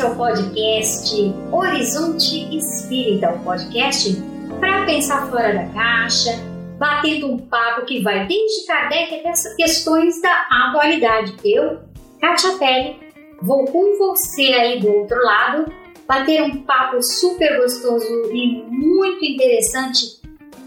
[0.00, 4.16] Esse é o podcast Horizonte Espírita, um podcast
[4.58, 6.30] para pensar fora da caixa,
[6.78, 11.36] batendo um papo que vai desde Kardec até as questões da atualidade.
[11.44, 11.80] Eu,
[12.18, 12.96] Kátia Pele,
[13.42, 15.70] vou com você aí do outro lado
[16.08, 20.18] bater um papo super gostoso e muito interessante.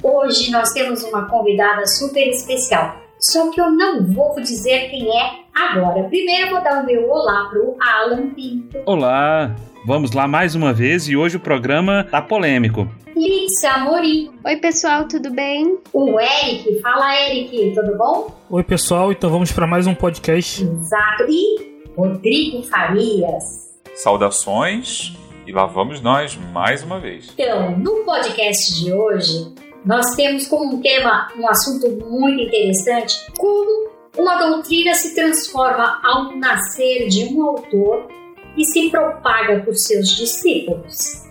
[0.04, 3.03] Hoje nós temos uma convidada super especial.
[3.24, 6.04] Só que eu não vou dizer quem é agora.
[6.10, 8.78] Primeiro eu vou dar o meu olá pro Alan Pinto.
[8.86, 9.56] Olá,
[9.88, 12.86] vamos lá mais uma vez e hoje o programa tá polêmico.
[13.16, 14.30] Lídia Amorim.
[14.44, 15.78] Oi, pessoal, tudo bem?
[15.94, 16.82] O Eric.
[16.82, 18.30] Fala, Eric, tudo bom?
[18.50, 20.62] Oi, pessoal, então vamos para mais um podcast.
[20.62, 21.24] Exato.
[21.30, 23.74] E Rodrigo Farias.
[23.96, 25.18] Saudações
[25.48, 27.32] e lá vamos nós mais uma vez.
[27.34, 29.54] Então, no podcast de hoje,
[29.86, 36.36] nós temos como um tema um assunto muito interessante: como uma doutrina se transforma ao
[36.38, 38.08] nascer de um autor
[38.56, 41.24] e se propaga por seus discípulos.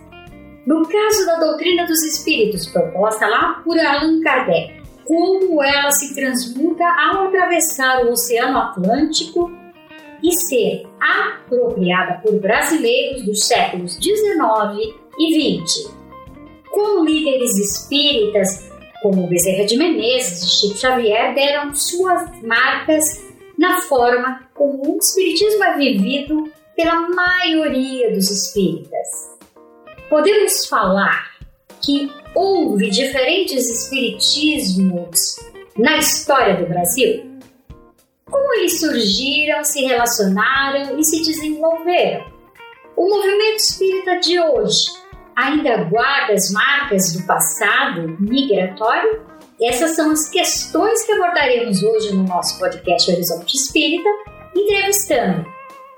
[0.67, 6.85] No caso da doutrina dos espíritos proposta lá por Allan Kardec, como ela se transmuta
[6.85, 9.51] ao atravessar o Oceano Atlântico
[10.21, 16.02] e ser apropriada por brasileiros dos séculos 19 e 20
[16.73, 18.67] com líderes espíritas
[19.03, 23.03] como Bezerra de Menezes e Chico Xavier deram suas marcas
[23.57, 29.07] na forma como o espiritismo é vivido pela maioria dos espíritas.
[30.09, 31.37] Podemos falar
[31.79, 35.37] que houve diferentes espiritismos
[35.77, 37.39] na história do Brasil?
[38.25, 42.25] Como eles surgiram, se relacionaram e se desenvolveram?
[42.95, 45.02] O movimento espírita de hoje
[45.35, 49.21] ainda guarda as marcas do passado migratório?
[49.61, 54.09] Essas são as questões que abordaremos hoje no nosso podcast Horizonte Espírita,
[54.55, 55.45] entrevistando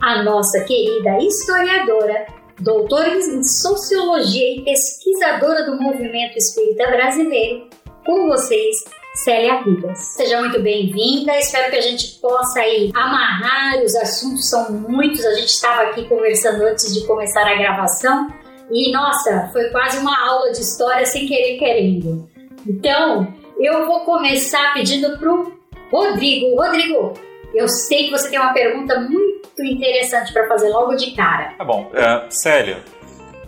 [0.01, 2.27] a nossa querida historiadora,
[2.59, 7.69] doutora em Sociologia e pesquisadora do movimento espírita brasileiro,
[8.05, 8.83] com vocês,
[9.15, 9.97] Célia Ribas.
[9.97, 15.33] Seja muito bem-vinda, espero que a gente possa aí amarrar, os assuntos são muitos, a
[15.33, 18.27] gente estava aqui conversando antes de começar a gravação
[18.71, 22.29] e, nossa, foi quase uma aula de história sem querer querendo.
[22.67, 25.53] Então, eu vou começar pedindo pro
[25.91, 26.55] Rodrigo.
[26.55, 27.13] Rodrigo,
[27.53, 31.53] eu sei que você tem uma pergunta muito interessante para fazer logo de cara.
[31.57, 31.89] Tá bom.
[31.93, 32.79] É, Célia,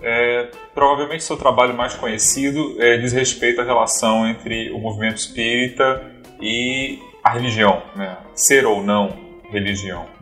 [0.01, 6.11] é, provavelmente seu trabalho mais conhecido é, diz respeito à relação entre o movimento espírita
[6.39, 8.17] e a religião, né?
[8.33, 9.13] ser ou não
[9.49, 10.16] religião.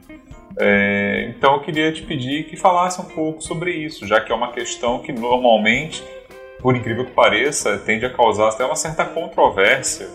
[0.57, 4.35] É, então eu queria te pedir que falasse um pouco sobre isso, já que é
[4.35, 6.03] uma questão que normalmente,
[6.61, 10.07] por incrível que pareça, tende a causar até uma certa controvérsia,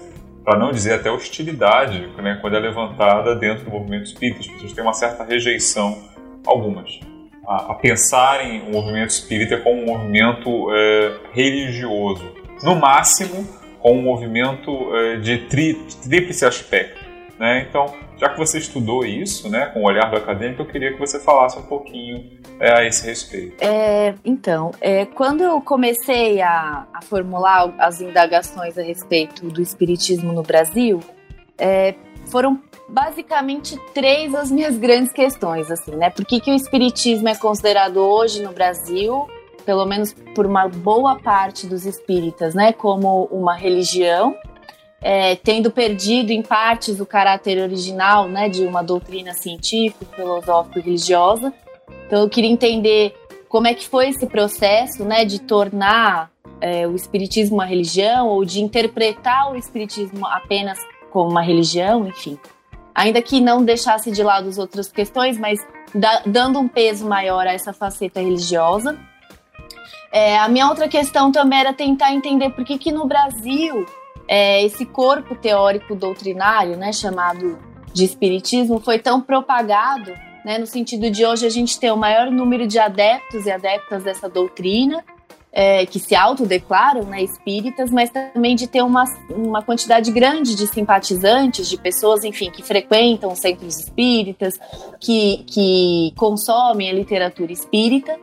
[0.43, 4.41] para não dizer até hostilidade, né, quando é levantada dentro do movimento espírita.
[4.41, 5.99] As pessoas têm uma certa rejeição,
[6.47, 6.99] algumas,
[7.47, 12.25] a, a pensarem o movimento espírita como um movimento é, religioso,
[12.63, 13.47] no máximo
[13.81, 17.00] com um movimento é, de tríplice aspecto.
[17.41, 17.67] Né?
[17.67, 17.87] Então,
[18.19, 21.19] já que você estudou isso, né, com o olhar do acadêmico, eu queria que você
[21.19, 23.65] falasse um pouquinho é, a esse respeito.
[23.65, 30.35] É, então, é, quando eu comecei a, a, formular as indagações a respeito do espiritismo
[30.35, 31.01] no Brasil,
[31.57, 31.95] é,
[32.27, 36.11] foram basicamente três as minhas grandes questões, assim, né?
[36.11, 39.27] Por que, que o espiritismo é considerado hoje no Brasil,
[39.65, 44.37] pelo menos por uma boa parte dos espíritas, né, como uma religião?
[45.01, 50.83] É, tendo perdido em partes o caráter original né, de uma doutrina científica, filosófica e
[50.83, 51.53] religiosa.
[52.07, 53.15] Então eu queria entender
[53.49, 56.31] como é que foi esse processo né, de tornar
[56.61, 60.79] é, o espiritismo uma religião ou de interpretar o espiritismo apenas
[61.11, 62.39] como uma religião, enfim.
[62.95, 65.59] Ainda que não deixasse de lado as outras questões, mas
[65.95, 68.99] da, dando um peso maior a essa faceta religiosa.
[70.13, 73.87] É, a minha outra questão também era tentar entender por que, que no Brasil
[74.31, 77.59] é, esse corpo teórico doutrinário, né, chamado
[77.93, 80.13] de espiritismo, foi tão propagado,
[80.45, 84.05] né, no sentido de hoje a gente ter o maior número de adeptos e adeptas
[84.05, 85.05] dessa doutrina,
[85.53, 90.69] é, que se autodeclaram né, espíritas, mas também de ter uma, uma quantidade grande de
[90.69, 94.61] simpatizantes, de pessoas, enfim, que frequentam centros espíritas,
[95.01, 98.17] que, que consomem a literatura espírita.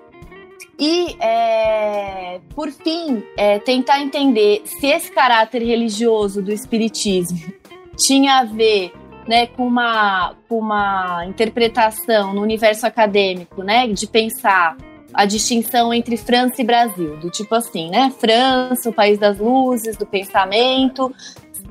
[0.80, 7.52] E, é, por fim, é, tentar entender se esse caráter religioso do espiritismo
[7.96, 8.94] tinha a ver
[9.28, 14.78] né, com, uma, com uma interpretação no universo acadêmico, né, de pensar
[15.14, 19.98] a distinção entre França e Brasil, do tipo assim, né, França, o país das luzes,
[19.98, 21.12] do pensamento,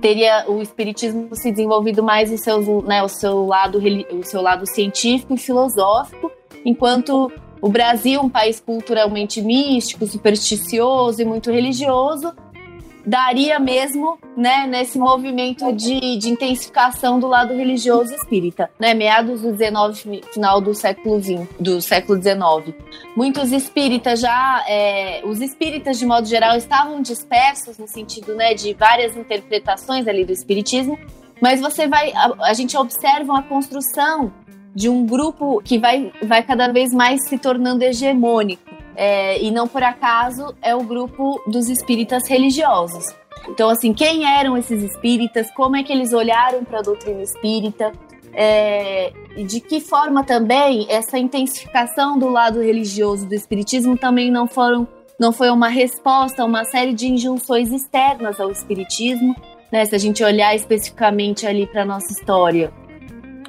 [0.00, 3.80] teria o espiritismo se desenvolvido mais em seus, né, o seu lado
[4.12, 6.30] o seu lado científico e filosófico,
[6.64, 7.32] enquanto
[7.66, 12.32] o Brasil, um país culturalmente místico, supersticioso e muito religioso,
[13.04, 19.50] daria mesmo, né, nesse movimento de, de intensificação do lado religioso espírita, né, meados do
[19.50, 22.72] 19, final do século 20, do século 19.
[23.16, 28.74] Muitos espíritas já, é, os espíritas de modo geral estavam dispersos no sentido, né, de
[28.74, 30.96] várias interpretações ali do espiritismo,
[31.42, 34.32] mas você vai, a, a gente observa a construção
[34.76, 38.62] de um grupo que vai, vai cada vez mais se tornando hegemônico
[38.94, 43.06] é, e não por acaso é o grupo dos espíritas religiosos.
[43.48, 45.50] Então, assim, quem eram esses espíritas?
[45.52, 47.90] Como é que eles olharam para a doutrina espírita?
[48.34, 49.14] É,
[49.48, 54.86] de que forma também essa intensificação do lado religioso do espiritismo também não foram
[55.18, 59.34] não foi uma resposta a uma série de injunções externas ao espiritismo,
[59.72, 59.86] né?
[59.86, 62.70] Se a gente olhar especificamente ali para nossa história,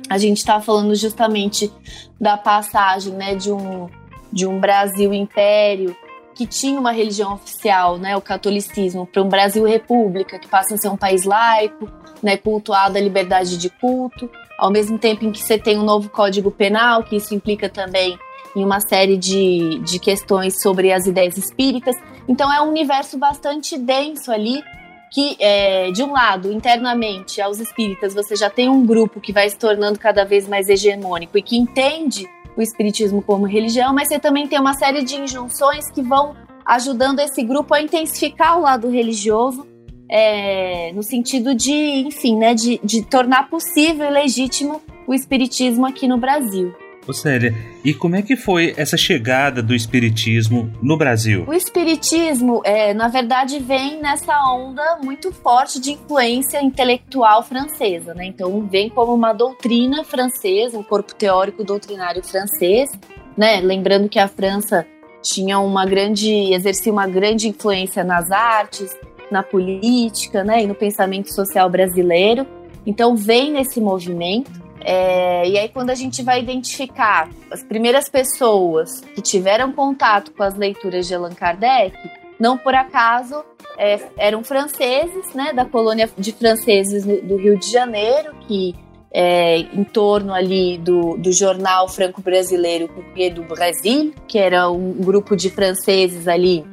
[0.09, 1.71] a gente está falando justamente
[2.19, 3.89] da passagem, né, de um
[4.31, 5.95] de um Brasil império
[6.35, 10.77] que tinha uma religião oficial, né, o catolicismo, para um Brasil república que passa a
[10.77, 11.89] ser um país laico,
[12.21, 16.09] né, cultuado a liberdade de culto, ao mesmo tempo em que você tem um novo
[16.09, 18.19] código penal, que isso implica também
[18.55, 21.95] em uma série de, de questões sobre as ideias espíritas.
[22.27, 24.63] Então é um universo bastante denso ali,
[25.11, 29.49] que, é, de um lado, internamente, aos espíritas, você já tem um grupo que vai
[29.49, 34.19] se tornando cada vez mais hegemônico e que entende o espiritismo como religião, mas você
[34.19, 38.89] também tem uma série de injunções que vão ajudando esse grupo a intensificar o lado
[38.89, 39.65] religioso,
[40.09, 46.07] é, no sentido de, enfim, né, de, de tornar possível e legítimo o espiritismo aqui
[46.07, 46.73] no Brasil.
[47.07, 47.55] Ô Célia,
[47.85, 51.45] e como é que foi essa chegada do espiritismo no Brasil?
[51.47, 58.25] O espiritismo, é, na verdade, vem nessa onda muito forte de influência intelectual francesa, né?
[58.25, 62.89] Então, vem como uma doutrina francesa, um corpo teórico doutrinário francês,
[63.37, 63.61] né?
[63.61, 64.85] Lembrando que a França
[65.21, 68.93] tinha uma grande, exercia uma grande influência nas artes,
[69.31, 70.61] na política, né?
[70.63, 72.45] E no pensamento social brasileiro.
[72.85, 74.66] Então, vem nesse movimento.
[74.89, 80.41] É, e aí, quando a gente vai identificar as primeiras pessoas que tiveram contato com
[80.41, 81.93] as leituras de Allan Kardec,
[82.39, 83.43] não por acaso
[83.77, 88.73] é, eram franceses, né, da colônia de franceses do Rio de Janeiro, que
[89.11, 95.35] é, em torno ali do, do jornal franco-brasileiro Courrier do Brasil, que era um grupo
[95.35, 96.65] de franceses ali,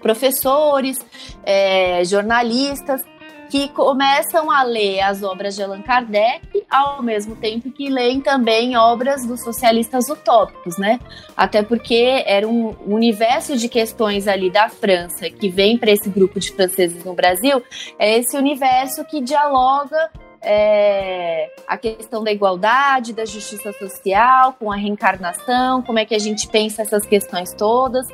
[0.00, 0.96] professores,
[1.42, 3.02] é, jornalistas,
[3.52, 8.78] que começam a ler as obras de Allan Kardec, ao mesmo tempo que leem também
[8.78, 10.98] obras dos socialistas utópicos, né?
[11.36, 16.40] Até porque era um universo de questões ali da França que vem para esse grupo
[16.40, 17.62] de franceses no Brasil,
[17.98, 20.10] é esse universo que dialoga
[20.40, 26.18] é, a questão da igualdade, da justiça social, com a reencarnação, como é que a
[26.18, 28.06] gente pensa essas questões todas.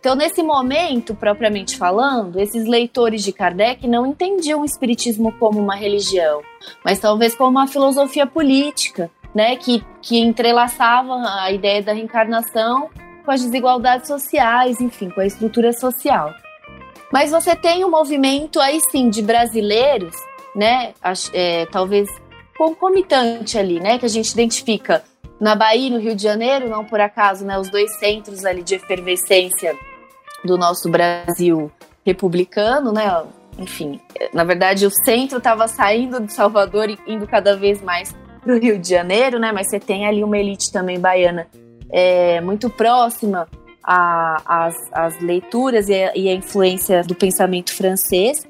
[0.00, 5.76] Então, nesse momento, propriamente falando, esses leitores de Kardec não entendiam o espiritismo como uma
[5.76, 6.40] religião,
[6.82, 12.88] mas talvez como uma filosofia política, né, que, que entrelaçava a ideia da reencarnação
[13.22, 16.32] com as desigualdades sociais, enfim, com a estrutura social.
[17.12, 20.16] Mas você tem um movimento aí sim de brasileiros,
[20.56, 20.94] né,
[21.34, 22.08] é, talvez
[22.56, 25.04] concomitante ali, né, que a gente identifica
[25.38, 28.76] na Bahia no Rio de Janeiro, não por acaso, né, os dois centros ali de
[28.76, 29.76] efervescência
[30.44, 31.70] do nosso Brasil
[32.04, 33.24] republicano, né?
[33.58, 34.00] Enfim,
[34.32, 38.58] na verdade o centro estava saindo de Salvador e indo cada vez mais para o
[38.58, 39.52] Rio de Janeiro, né?
[39.52, 41.46] Mas você tem ali uma elite também baiana
[41.90, 43.46] é, muito próxima
[43.82, 48.46] às, leituras e a, e a influência do pensamento francês.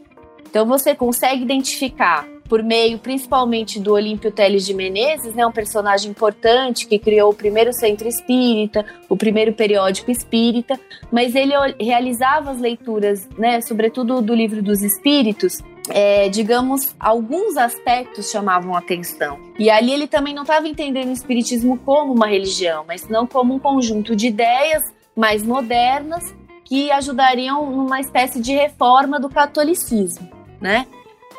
[0.49, 6.11] Então você consegue identificar por meio principalmente do Olímpio Teles de Menezes, né, um personagem
[6.11, 10.79] importante que criou o primeiro centro espírita, o primeiro periódico espírita,
[11.13, 18.33] mas ele realizava as leituras, né, sobretudo do livro dos espíritos, é, digamos, alguns aspectos
[18.33, 19.39] chamavam atenção.
[19.57, 23.55] E ali ele também não estava entendendo o espiritismo como uma religião, mas não como
[23.55, 24.83] um conjunto de ideias
[25.15, 30.29] mais modernas que ajudariam numa espécie de reforma do catolicismo,
[30.61, 30.87] né?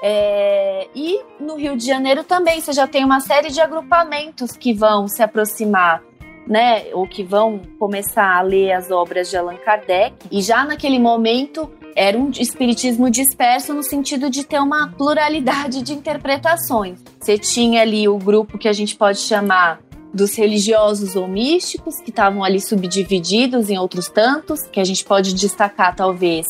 [0.02, 4.74] É, e no Rio de Janeiro também você já tem uma série de agrupamentos que
[4.74, 6.02] vão se aproximar,
[6.48, 10.16] né, ou que vão começar a ler as obras de Allan Kardec.
[10.32, 15.94] E já naquele momento era um espiritismo disperso no sentido de ter uma pluralidade de
[15.94, 17.00] interpretações.
[17.20, 19.80] Você tinha ali o grupo que a gente pode chamar
[20.14, 25.34] dos religiosos ou místicos, que estavam ali subdivididos em outros tantos, que a gente pode
[25.34, 26.48] destacar talvez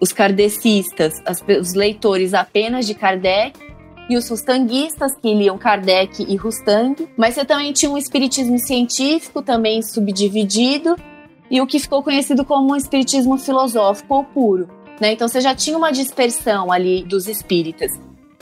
[0.00, 3.68] os, kardecistas, as, os leitores apenas de Kardec,
[4.08, 9.42] e os rustanguistas, que liam Kardec e Rustang, mas você também tinha um espiritismo científico,
[9.42, 10.96] também subdividido,
[11.50, 14.68] e o que ficou conhecido como um espiritismo filosófico ou puro.
[15.00, 15.12] Né?
[15.12, 17.92] Então você já tinha uma dispersão ali dos espíritas.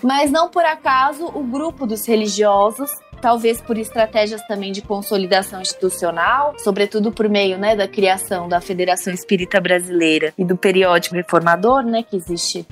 [0.02, 6.54] Mas não por acaso o grupo dos religiosos, talvez por estratégias também de consolidação institucional,
[6.58, 12.02] sobretudo por meio né, da criação da Federação Espírita Brasileira e do periódico reformador, né,
[12.02, 12.66] que existe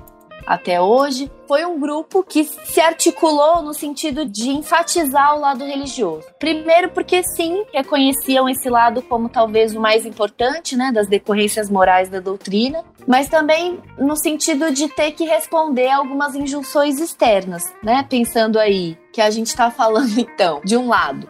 [0.47, 6.27] até hoje, foi um grupo que se articulou no sentido de enfatizar o lado religioso.
[6.39, 12.09] Primeiro, porque sim, reconheciam esse lado como talvez o mais importante, né, das decorrências morais
[12.09, 18.07] da doutrina, mas também no sentido de ter que responder a algumas injunções externas, né?
[18.09, 21.29] Pensando aí que a gente está falando então, de um lado,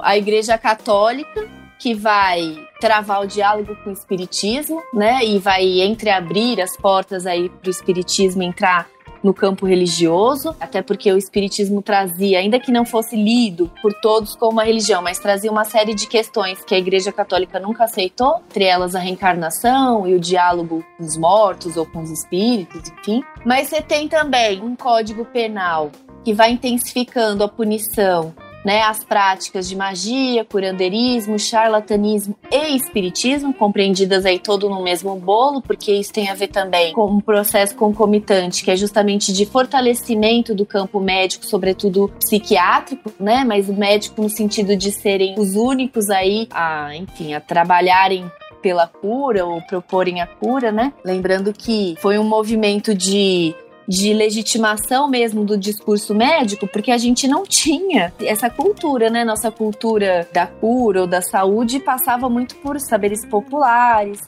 [0.00, 5.22] a Igreja Católica que vai travar o diálogo com o espiritismo, né?
[5.22, 8.88] E vai entreabrir as portas aí para o espiritismo entrar
[9.22, 14.34] no campo religioso, até porque o espiritismo trazia, ainda que não fosse lido por todos
[14.34, 18.36] como uma religião, mas trazia uma série de questões que a Igreja Católica nunca aceitou,
[18.48, 23.22] entre elas a reencarnação e o diálogo com os mortos ou com os espíritos, enfim.
[23.44, 25.90] Mas você tem também um código penal
[26.24, 34.24] que vai intensificando a punição né, as práticas de magia, curandeirismo, charlatanismo e espiritismo, compreendidas
[34.24, 38.64] aí todo no mesmo bolo, porque isso tem a ver também com um processo concomitante,
[38.64, 44.28] que é justamente de fortalecimento do campo médico, sobretudo psiquiátrico, né, mas o médico no
[44.28, 48.30] sentido de serem os únicos aí a, enfim, a trabalharem
[48.64, 50.90] pela cura ou proporem a cura, né?
[51.04, 53.54] Lembrando que foi um movimento de
[53.86, 59.24] de legitimação mesmo do discurso médico, porque a gente não tinha essa cultura, né?
[59.24, 64.20] Nossa cultura da cura ou da saúde passava muito por saberes populares,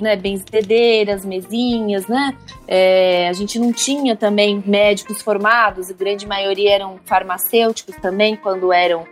[0.00, 2.34] né, benzedeiras, mesinhas, né?
[2.66, 8.72] É, a gente não tinha também médicos formados, a grande maioria eram farmacêuticos também, quando
[8.72, 9.06] eram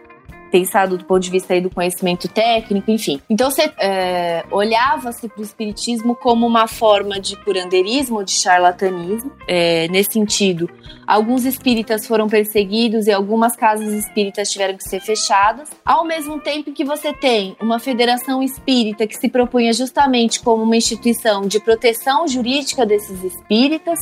[0.52, 3.18] pensado do ponto de vista aí do conhecimento técnico, enfim.
[3.28, 9.88] Então você é, olhava-se para o espiritismo como uma forma de curandeirismo, de charlatanismo, é,
[9.88, 10.68] nesse sentido.
[11.06, 16.72] Alguns espíritas foram perseguidos e algumas casas espíritas tiveram que ser fechadas, ao mesmo tempo
[16.72, 22.28] que você tem uma federação espírita que se propunha justamente como uma instituição de proteção
[22.28, 23.98] jurídica desses espíritas,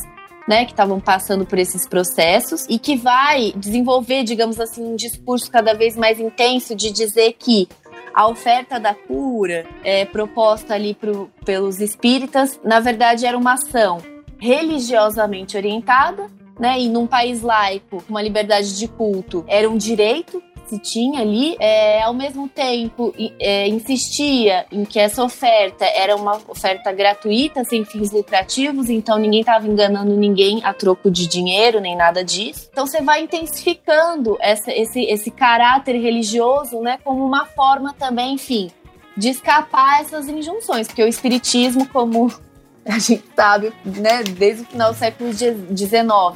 [0.51, 5.49] né, que estavam passando por esses processos e que vai desenvolver, digamos assim, um discurso
[5.49, 7.69] cada vez mais intenso de dizer que
[8.13, 13.99] a oferta da cura é, proposta ali pro, pelos espíritas, na verdade, era uma ação
[14.37, 16.27] religiosamente orientada,
[16.59, 16.77] né?
[16.81, 22.01] E num país laico, uma liberdade de culto era um direito se tinha ali, é,
[22.01, 28.09] ao mesmo tempo é, insistia em que essa oferta era uma oferta gratuita, sem fins
[28.11, 32.69] lucrativos, então ninguém estava enganando ninguém a troco de dinheiro, nem nada disso.
[32.71, 38.71] Então você vai intensificando essa, esse, esse caráter religioso, né, como uma forma também, enfim,
[39.17, 42.31] de escapar essas injunções, porque o espiritismo, como
[42.87, 45.59] a gente sabe, né, desde o final do século XIX,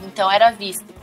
[0.05, 0.93] então era visto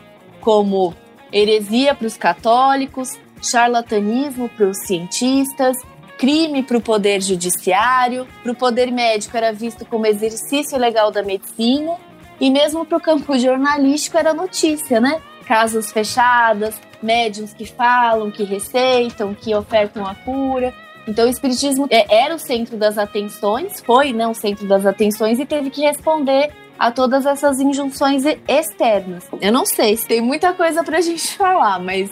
[0.43, 0.95] como
[1.33, 5.77] heresia para os católicos, charlatanismo para os cientistas,
[6.19, 11.23] crime para o poder judiciário, para o poder médico era visto como exercício legal da
[11.23, 11.97] medicina
[12.41, 15.21] e mesmo para o campo jornalístico era notícia, né?
[15.47, 20.73] Casas fechadas, médiums que falam, que receitam, que ofertam a cura.
[21.07, 25.41] Então o espiritismo é, era o centro das atenções, foi né, o centro das atenções
[25.41, 29.25] e teve que responder a todas essas injunções externas.
[29.41, 32.11] Eu não sei se tem muita coisa pra gente falar, mas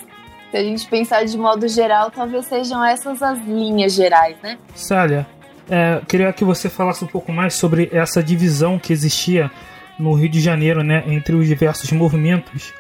[0.51, 4.59] se a gente pensar de modo geral, talvez sejam essas as linhas gerais, né?
[4.75, 5.27] Sália,
[5.69, 9.51] é, queria que você falasse um pouco mais sobre essa divisão que existia
[9.99, 12.73] no Rio de Janeiro, né, entre os diversos movimentos,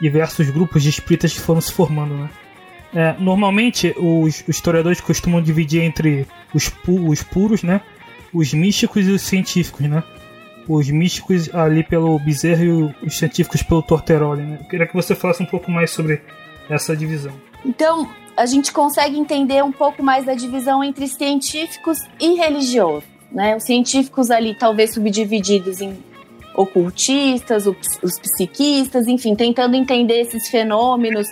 [0.00, 2.30] diversos grupos de espíritas que foram se formando, né?
[2.94, 7.82] É, normalmente, os, os, historiadores costumam dividir entre os, pu os puros, né,
[8.32, 10.02] os místicos e os científicos, né?
[10.68, 14.42] Os místicos ali pelo Bezerro e os científicos pelo Torteroli.
[14.42, 14.58] Né?
[14.60, 16.20] Eu queria que você falasse um pouco mais sobre
[16.68, 17.32] essa divisão.
[17.64, 23.08] Então, a gente consegue entender um pouco mais da divisão entre científicos e religiosos.
[23.32, 23.56] Né?
[23.56, 25.96] Os científicos ali talvez subdivididos em
[26.54, 31.28] ocultistas, os psiquistas, enfim, tentando entender esses fenômenos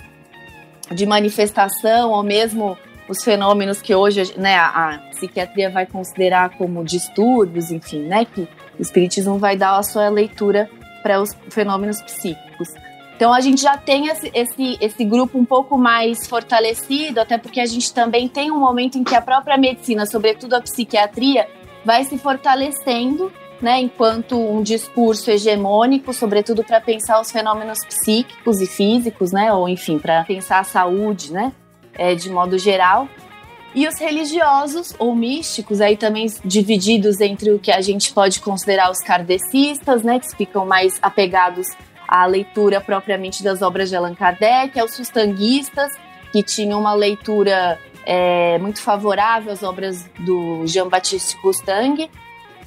[0.94, 2.76] de manifestação ou mesmo
[3.08, 8.48] os fenômenos que hoje né, a, a, psiquiatria vai considerar como distúrbios, enfim, né, que
[8.78, 10.68] o espiritismo vai dar a sua leitura
[11.02, 12.68] para os fenômenos psíquicos.
[13.16, 17.60] Então a gente já tem esse, esse, esse grupo um pouco mais fortalecido, até porque
[17.60, 21.48] a gente também tem um momento em que a própria medicina, sobretudo a psiquiatria,
[21.84, 28.66] vai se fortalecendo né, enquanto um discurso hegemônico, sobretudo para pensar os fenômenos psíquicos e
[28.66, 31.52] físicos, né, ou enfim, para pensar a saúde, né,
[31.94, 33.08] é, de modo geral.
[33.76, 38.90] E os religiosos ou místicos, aí também divididos entre o que a gente pode considerar
[38.90, 41.66] os kardecistas, né, que ficam mais apegados
[42.08, 45.92] à leitura propriamente das obras de Allan Kardec, aos sustanguistas,
[46.32, 52.08] que tinham uma leitura é, muito favorável às obras do Jean-Baptiste Rostand,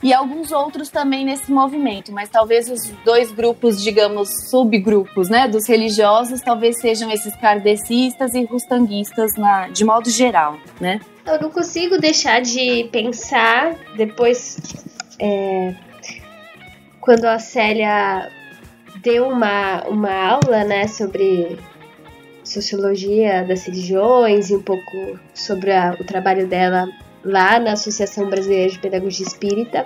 [0.01, 5.67] e alguns outros também nesse movimento, mas talvez os dois grupos, digamos, subgrupos, né, dos
[5.67, 11.01] religiosos, talvez sejam esses kardecistas e rustanguistas na, de modo geral, né?
[11.25, 14.57] Eu não consigo deixar de pensar depois
[15.19, 15.75] é,
[17.01, 18.31] quando a Célia
[19.03, 21.57] deu uma, uma aula, né, sobre
[22.43, 26.87] sociologia das religiões e um pouco sobre a, o trabalho dela
[27.23, 29.85] lá na Associação Brasileira de Pedagogia Espírita.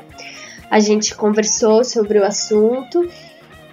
[0.69, 3.07] A gente conversou sobre o assunto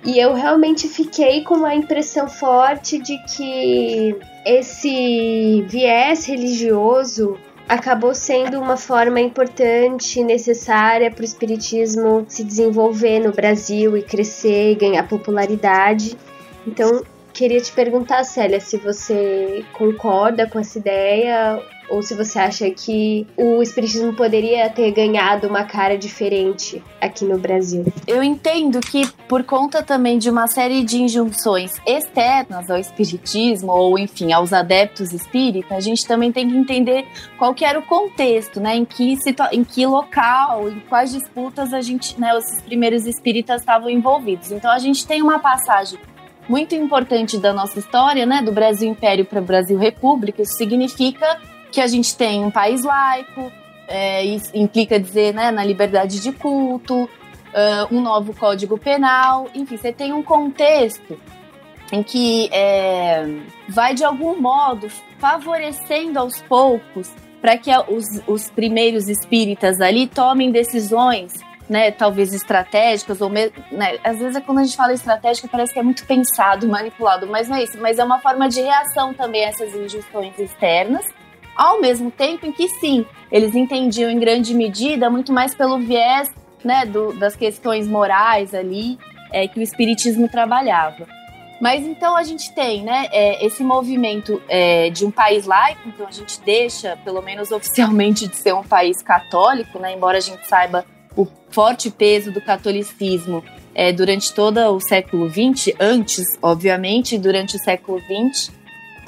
[0.05, 7.39] e eu realmente fiquei com uma impressão forte de que esse viés religioso
[7.69, 14.73] acabou sendo uma forma importante, necessária para o espiritismo se desenvolver no Brasil e crescer
[14.73, 16.17] e ganhar popularidade.
[16.67, 22.71] Então, queria te perguntar, Célia, se você concorda com essa ideia ou se você acha
[22.71, 27.85] que o espiritismo poderia ter ganhado uma cara diferente aqui no Brasil.
[28.07, 33.99] Eu entendo que por conta também de uma série de injunções externas ao espiritismo ou
[33.99, 37.07] enfim aos adeptos espíritas, a gente também tem que entender
[37.39, 39.19] qual que era o contexto, né, em que
[39.53, 44.53] em que local, em quais disputas a gente, né, os primeiros espíritas estavam envolvidos.
[44.53, 45.99] Então a gente tem uma passagem
[46.49, 50.43] muito importante da nossa história, né, do Brasil Império para o Brasil República.
[50.43, 51.39] Isso significa
[51.71, 53.51] que a gente tem um país laico,
[53.89, 59.77] é, isso implica dizer né, na liberdade de culto, uh, um novo código penal, enfim,
[59.77, 61.19] você tem um contexto
[61.93, 63.27] em que é,
[63.69, 70.53] vai de algum modo favorecendo aos poucos para que os, os primeiros espíritas ali tomem
[70.53, 71.33] decisões
[71.71, 73.51] né, talvez estratégicas, ou né,
[74.03, 77.49] às vezes é quando a gente fala estratégica parece que é muito pensado, manipulado, mas
[77.49, 81.05] não é isso, mas é uma forma de reação também a essas injunções externas,
[81.57, 86.29] ao mesmo tempo em que sim, eles entendiam em grande medida muito mais pelo viés
[86.65, 88.99] né, do, das questões morais ali
[89.33, 91.07] é, que o espiritismo trabalhava.
[91.61, 96.07] Mas então a gente tem né, é, esse movimento é, de um país laico, então
[96.07, 100.47] a gente deixa, pelo menos oficialmente, de ser um país católico, né, embora a gente
[100.47, 107.57] saiba o forte peso do catolicismo é, durante todo o século XX, antes, obviamente, durante
[107.57, 108.51] o século XX,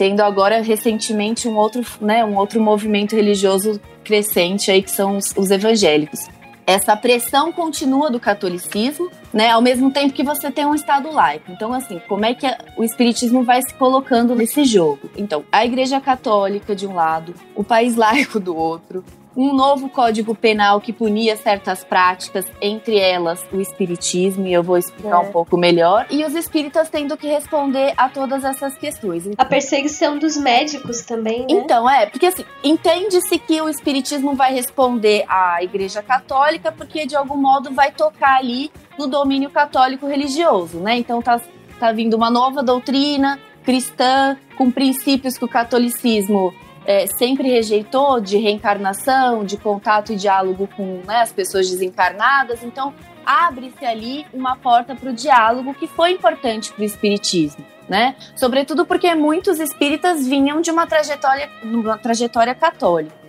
[0.03, 5.33] tendo agora recentemente um outro, né, um outro movimento religioso crescente aí que são os,
[5.37, 6.29] os evangélicos.
[6.67, 11.53] Essa pressão continua do catolicismo, né, ao mesmo tempo que você tem um estado laico.
[11.53, 15.09] Então, assim, como é que o espiritismo vai se colocando nesse jogo?
[15.17, 19.05] Então, a Igreja Católica de um lado, o país laico do outro,
[19.37, 24.77] um novo código penal que punia certas práticas, entre elas o espiritismo, e eu vou
[24.77, 25.29] explicar é.
[25.29, 29.29] um pouco melhor, e os espíritas tendo que responder a todas essas questões.
[29.39, 31.47] A perseguição dos médicos também, né?
[31.49, 37.17] Então, é, porque assim, entende-se que o espiritismo vai responder à Igreja Católica, porque de
[37.17, 40.97] algum modo vai tocar ali no domínio católico religioso, né?
[40.97, 41.41] Então tá,
[41.79, 46.53] tá vindo uma nova doutrina cristã com princípios que o catolicismo
[46.85, 52.63] é, sempre rejeitou de reencarnação, de contato e diálogo com né, as pessoas desencarnadas.
[52.63, 52.93] Então,
[53.25, 57.65] abre-se ali uma porta para o diálogo que foi importante para o espiritismo.
[57.89, 58.15] Né?
[58.37, 63.23] Sobretudo porque muitos espíritas vinham de uma trajetória, uma trajetória católica.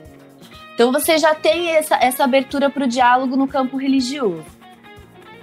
[0.74, 4.46] Então você já tem essa, essa abertura para o diálogo no campo religioso.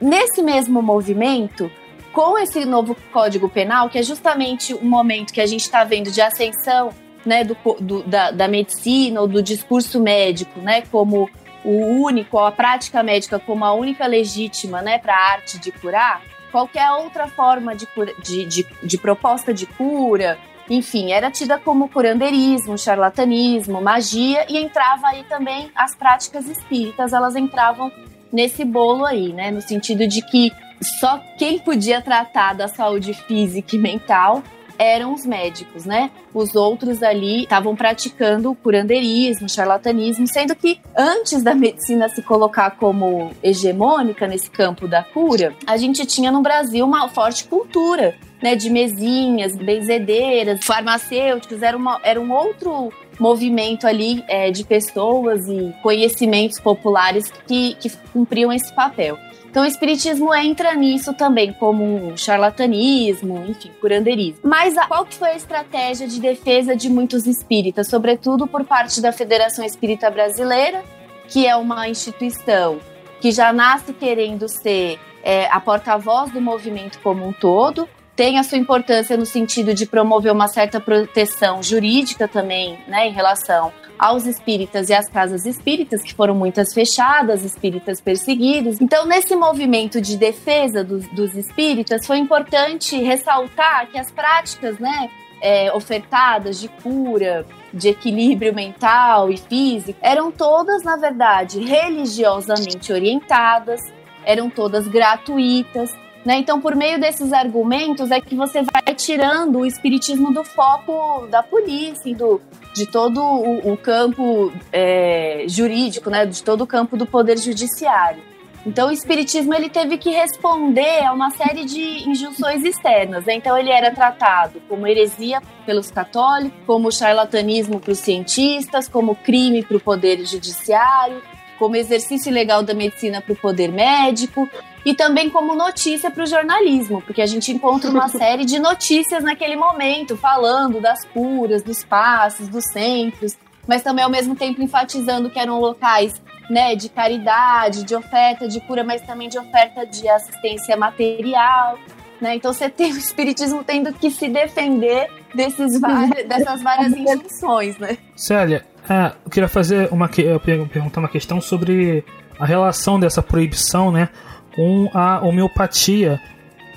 [0.01, 1.71] Nesse mesmo movimento,
[2.13, 6.11] com esse novo Código Penal, que é justamente o momento que a gente está vendo
[6.11, 6.91] de ascensão
[7.25, 11.29] né, do, do da, da, medicina ou do discurso médico, né, como
[11.65, 16.23] o único, a prática médica como a única legítima, né, para a arte de curar,
[16.51, 21.89] qualquer outra forma de, cura, de, de, de proposta de cura, enfim, era tida como
[21.89, 27.93] curandeirismo, charlatanismo, magia e entrava aí também as práticas espíritas, elas entravam
[28.33, 33.77] nesse bolo aí, né, no sentido de que só quem podia tratar da saúde física
[33.77, 34.43] e mental
[34.81, 36.11] eram os médicos, né?
[36.33, 43.31] Os outros ali estavam praticando curandeirismo, charlatanismo, sendo que antes da medicina se colocar como
[43.43, 48.71] hegemônica nesse campo da cura, a gente tinha no Brasil uma forte cultura, né, de
[48.71, 56.59] mesinhas, benzedeiras, farmacêuticos, era, uma, era um outro movimento ali é, de pessoas e conhecimentos
[56.59, 59.19] populares que, que cumpriam esse papel.
[59.51, 64.43] Então o espiritismo entra nisso também, como um charlatanismo, enfim, curandeirismo.
[64.45, 69.01] Mas a, qual que foi a estratégia de defesa de muitos espíritas, sobretudo por parte
[69.01, 70.85] da Federação Espírita Brasileira,
[71.27, 72.79] que é uma instituição
[73.21, 78.43] que já nasce querendo ser é, a porta-voz do movimento como um todo, tem a
[78.43, 84.25] sua importância no sentido de promover uma certa proteção jurídica também, né, em relação aos
[84.25, 88.81] espíritas e às casas espíritas, que foram muitas fechadas, espíritas perseguidos.
[88.81, 95.11] Então, nesse movimento de defesa dos, dos espíritas, foi importante ressaltar que as práticas, né,
[95.43, 103.83] é, ofertadas de cura, de equilíbrio mental e físico, eram todas, na verdade, religiosamente orientadas,
[104.25, 105.95] eram todas gratuitas.
[106.25, 106.39] Né?
[106.39, 111.43] Então, por meio desses argumentos, é que você vai tirando o espiritismo do foco da
[111.43, 112.41] polícia, do,
[112.75, 118.23] de todo o, o campo é, jurídico, né, de todo o campo do poder judiciário.
[118.65, 123.25] Então o espiritismo ele teve que responder a uma série de injunções externas.
[123.25, 123.35] Né?
[123.35, 129.63] Então ele era tratado como heresia pelos católicos, como charlatanismo para os cientistas, como crime
[129.63, 131.23] para o poder judiciário,
[131.61, 134.49] como exercício ilegal da medicina para o poder médico
[134.83, 139.23] e também como notícia para o jornalismo, porque a gente encontra uma série de notícias
[139.23, 143.37] naquele momento falando das curas, dos passos, dos centros,
[143.69, 148.59] mas também ao mesmo tempo enfatizando que eram locais né, de caridade, de oferta de
[148.61, 151.79] cura, mas também de oferta de assistência material.
[152.19, 152.37] Né?
[152.37, 155.79] Então você tem o espiritismo tendo que se defender desses
[156.27, 157.99] dessas várias injunções, né?
[158.17, 162.05] Célia, é, eu queria fazer uma perguntar uma questão sobre
[162.39, 164.09] a relação dessa proibição, né,
[164.55, 166.21] com a homeopatia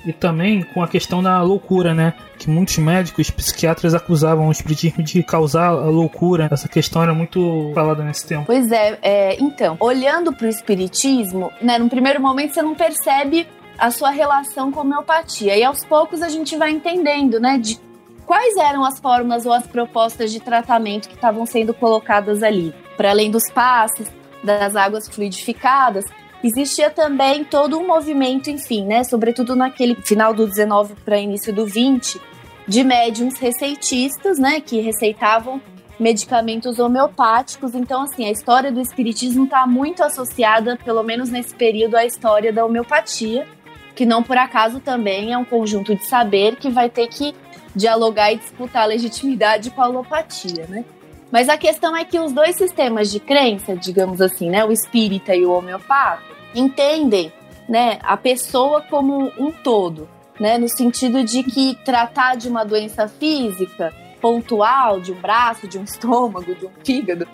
[0.06, 2.12] e também com a questão da loucura, né?
[2.38, 6.48] Que muitos médicos, psiquiatras acusavam o espiritismo de causar a loucura.
[6.52, 8.44] Essa questão era muito falada nesse tempo.
[8.44, 11.78] Pois é, é então, olhando para o espiritismo, né?
[11.78, 13.46] No primeiro momento você não percebe
[13.78, 17.58] a sua relação com a homeopatia e aos poucos a gente vai entendendo, né?
[17.58, 17.78] De
[18.26, 23.10] quais eram as formas ou as propostas de tratamento que estavam sendo colocadas ali, para
[23.10, 24.10] além dos passes,
[24.42, 26.04] das águas fluidificadas,
[26.42, 31.66] existia também todo um movimento, enfim, né, sobretudo naquele final do 19 para início do
[31.66, 32.20] 20,
[32.68, 35.60] de médiums receitistas, né, que receitavam
[35.98, 37.74] medicamentos homeopáticos.
[37.74, 42.52] Então, assim, a história do espiritismo está muito associada, pelo menos nesse período, à história
[42.52, 43.46] da homeopatia,
[43.94, 47.34] que não por acaso também é um conjunto de saber que vai ter que
[47.74, 50.84] dialogar e disputar a legitimidade com a alopatia, né?
[51.30, 55.34] Mas a questão é que os dois sistemas de crença, digamos assim, né, o espírita
[55.34, 56.22] e o homeopata,
[56.54, 57.32] entendem,
[57.68, 60.08] né, a pessoa como um todo,
[60.38, 65.76] né, no sentido de que tratar de uma doença física pontual, de um braço, de
[65.76, 67.26] um estômago, de um fígado,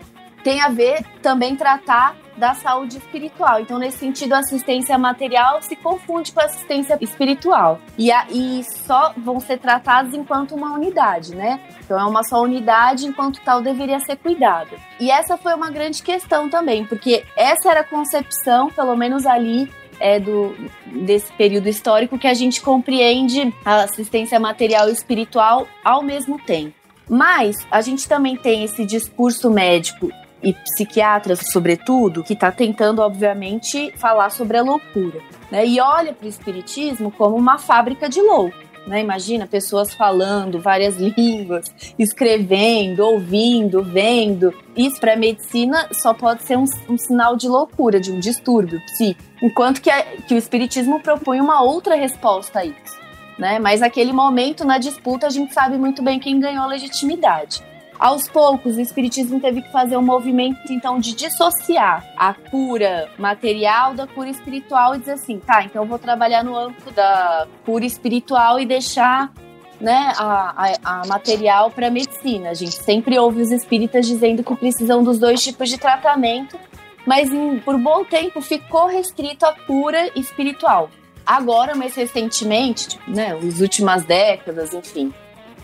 [0.43, 3.61] tem a ver também tratar da saúde espiritual.
[3.61, 7.79] Então, nesse sentido, assistência material se confunde com assistência espiritual.
[7.99, 11.61] E, a, e só vão ser tratados enquanto uma unidade, né?
[11.85, 14.71] Então, é uma só unidade, enquanto tal deveria ser cuidada.
[14.99, 19.71] E essa foi uma grande questão também, porque essa era a concepção, pelo menos ali,
[20.01, 26.03] é do, desse período histórico que a gente compreende a assistência material e espiritual ao
[26.03, 26.75] mesmo tempo.
[27.07, 30.11] Mas a gente também tem esse discurso médico
[30.43, 35.21] e psiquiatras, sobretudo, que está tentando, obviamente, falar sobre a loucura.
[35.51, 35.67] Né?
[35.67, 38.57] E olha para o espiritismo como uma fábrica de louco.
[38.87, 39.01] Né?
[39.01, 44.55] Imagina pessoas falando várias línguas, escrevendo, ouvindo, vendo.
[44.77, 48.81] Isso para a medicina só pode ser um, um, sinal de loucura, de um distúrbio
[48.87, 49.29] psíquico.
[49.43, 53.01] Enquanto que, a, que o espiritismo propõe uma outra resposta a isso.
[53.39, 53.59] Né?
[53.59, 57.63] Mas naquele momento, na disputa, a gente sabe muito bem quem ganhou a legitimidade.
[58.01, 63.93] Aos poucos, o Espiritismo teve que fazer um movimento, então, de dissociar a cura material
[63.93, 67.85] da cura espiritual e dizer assim, tá, então eu vou trabalhar no âmbito da cura
[67.85, 69.31] espiritual e deixar
[69.79, 72.49] né, a, a, a material para a medicina.
[72.49, 76.59] A gente sempre ouve os espíritas dizendo que precisam dos dois tipos de tratamento,
[77.07, 80.89] mas em, por bom tempo ficou restrito à cura espiritual.
[81.27, 85.13] Agora, mais recentemente, tipo, né, as últimas décadas, enfim,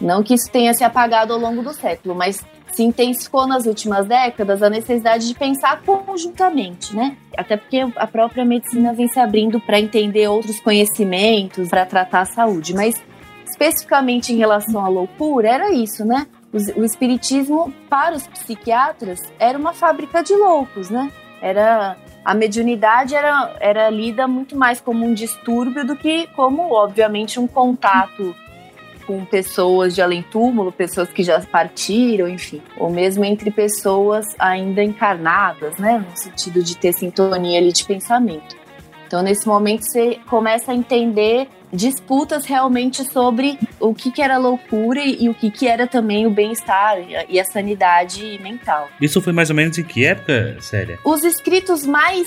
[0.00, 4.06] não que isso tenha se apagado ao longo do século, mas se intensificou nas últimas
[4.06, 7.16] décadas a necessidade de pensar conjuntamente, né?
[7.36, 12.26] Até porque a própria medicina vem se abrindo para entender outros conhecimentos, para tratar a
[12.26, 12.74] saúde.
[12.74, 13.02] Mas
[13.46, 16.26] especificamente em relação à loucura, era isso, né?
[16.76, 21.10] O, espiritismo, para os psiquiatras, era uma fábrica de loucos, né?
[21.40, 27.38] Era a mediunidade era, era lida muito mais como um distúrbio do que como, obviamente,
[27.38, 28.34] um contato
[29.06, 35.78] com pessoas de além-túmulo, pessoas que já partiram, enfim, ou mesmo entre pessoas ainda encarnadas,
[35.78, 38.56] né, no sentido de ter sintonia ali de pensamento.
[39.06, 45.00] Então, nesse momento, você começa a entender disputas realmente sobre o que, que era loucura
[45.04, 48.88] e o que, que era também o bem-estar e a sanidade mental.
[49.00, 50.98] Isso foi mais ou menos em que época, Célia?
[51.04, 52.26] Os escritos mais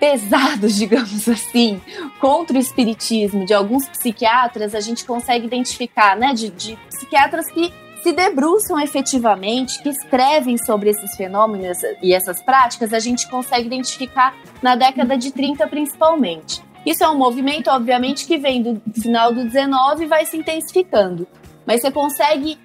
[0.00, 1.80] pesados, digamos assim,
[2.18, 7.72] contra o espiritismo de alguns psiquiatras, a gente consegue identificar, né, de, de psiquiatras que
[8.02, 14.34] se debruçam efetivamente, que escrevem sobre esses fenômenos e essas práticas, a gente consegue identificar
[14.62, 16.62] na década de 30 principalmente.
[16.84, 21.28] Isso é um movimento, obviamente, que vem do final do 19 e vai se intensificando.
[21.66, 22.58] Mas você consegue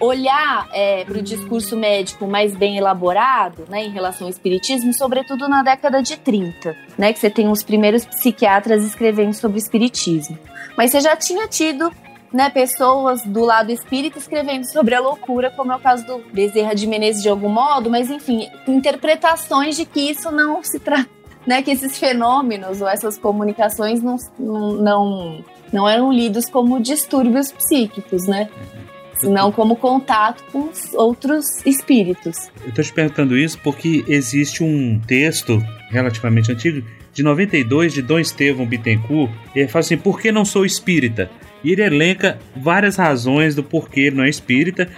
[0.00, 5.46] olhar é, para o discurso médico mais bem elaborado, né, em relação ao espiritismo, sobretudo
[5.46, 10.38] na década de 30, né, que você tem os primeiros psiquiatras escrevendo sobre espiritismo.
[10.76, 11.92] Mas você já tinha tido
[12.32, 16.74] né, pessoas do lado espírita escrevendo sobre a loucura, como é o caso do Bezerra
[16.74, 21.10] de Menezes de algum modo, mas enfim, interpretações de que isso não se trata,
[21.46, 27.52] né, que esses fenômenos ou essas comunicações não, não, não, não eram lidos como distúrbios
[27.52, 28.48] psíquicos, né?
[29.20, 32.50] Senão como contato com outros espíritos.
[32.64, 38.18] Eu tô te perguntando isso porque existe um texto relativamente antigo de 92 de Dom
[38.18, 41.30] Estevão Bittencourt, e ele fala assim: "Por que não sou espírita?"
[41.62, 44.88] E ele elenca várias razões do porquê ele não é espírita.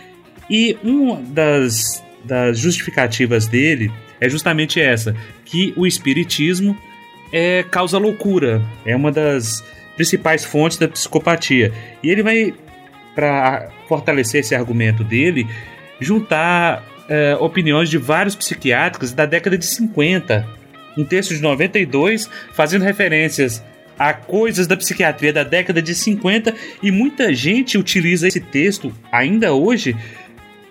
[0.49, 6.77] E uma das, das justificativas dele é justamente essa: que o espiritismo
[7.33, 9.65] é, causa loucura, é uma das
[9.97, 11.73] principais fontes da psicopatia.
[12.03, 12.55] E ele vai,
[13.15, 15.47] para fortalecer esse argumento dele,
[16.01, 20.47] juntar é, opiniões de vários psiquiátricos da década de 50.
[20.97, 23.63] Um texto de 92 fazendo referências
[23.99, 29.53] a coisas da psiquiatria da década de 50 e muita gente utiliza esse texto ainda
[29.53, 29.97] hoje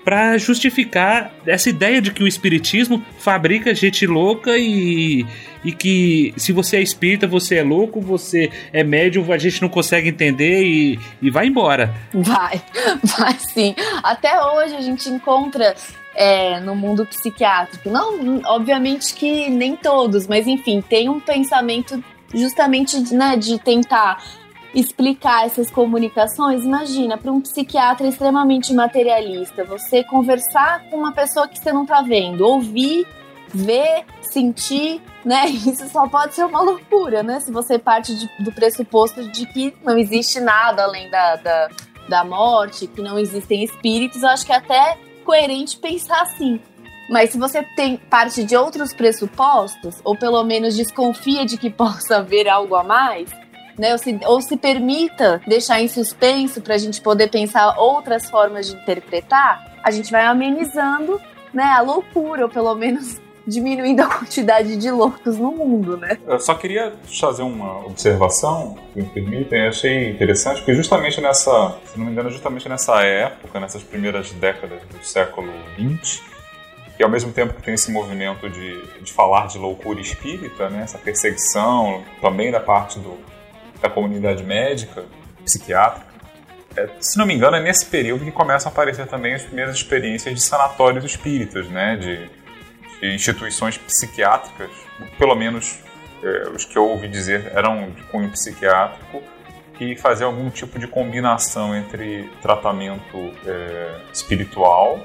[0.04, 5.26] para justificar essa ideia de que o espiritismo fabrica gente louca e,
[5.64, 9.70] e que se você é espírita, você é louco, você é médium, a gente não
[9.70, 11.94] consegue entender e, e vai embora.
[12.14, 12.62] Vai,
[13.04, 13.76] vai sim.
[14.04, 15.76] Até hoje a gente encontra
[16.16, 17.90] é, no mundo psiquiátrico.
[17.90, 24.24] Não, obviamente que nem todos, mas enfim, tem um pensamento justamente né, de tentar
[24.74, 31.60] explicar essas comunicações, imagina, para um psiquiatra extremamente materialista, você conversar com uma pessoa que
[31.60, 33.06] você não está vendo, ouvir,
[33.54, 35.48] ver, sentir, né?
[35.50, 37.40] Isso só pode ser uma loucura, né?
[37.40, 41.70] Se você parte de, do pressuposto de que não existe nada além da, da,
[42.08, 46.60] da morte, que não existem espíritos, eu acho que é até coerente pensar assim.
[47.10, 52.18] Mas se você tem parte de outros pressupostos, ou pelo menos desconfia de que possa
[52.18, 53.30] haver algo a mais,
[53.78, 58.30] né, ou, se, ou se permita deixar em suspenso para a gente poder pensar outras
[58.30, 61.20] formas de interpretar, a gente vai amenizando
[61.54, 66.18] né, a loucura, ou pelo menos diminuindo a quantidade de loucos no mundo, né?
[66.28, 71.76] Eu só queria fazer uma observação, se me permitem, eu achei interessante, porque justamente nessa,
[71.86, 76.22] se não me engano, justamente nessa época, nessas primeiras décadas do século XX,
[77.00, 80.84] e ao mesmo tempo que tem esse movimento de, de falar de loucura espírita, né,
[80.84, 83.18] essa perseguição também da parte do,
[83.82, 85.04] da comunidade médica,
[85.44, 86.12] psiquiátrica,
[86.76, 89.76] é, se não me engano, é nesse período que começam a aparecer também as primeiras
[89.76, 92.30] experiências de sanatórios espíritas, né, de,
[93.00, 94.70] de instituições psiquiátricas,
[95.18, 95.80] pelo menos
[96.24, 99.22] é, os que eu ouvi dizer eram de cunho psiquiátrico,
[99.78, 105.00] que faziam algum tipo de combinação entre tratamento é, espiritual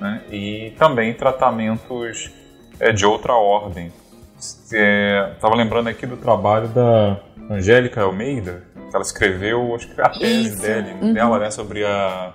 [0.00, 0.22] né?
[0.30, 2.30] e também tratamentos
[2.78, 3.92] é, de outra ordem.
[4.38, 10.08] Estava é, lembrando aqui do trabalho da Angélica Almeida, que ela escreveu, acho que a
[10.08, 11.12] tese dele, uhum.
[11.12, 12.32] dela né, sobre a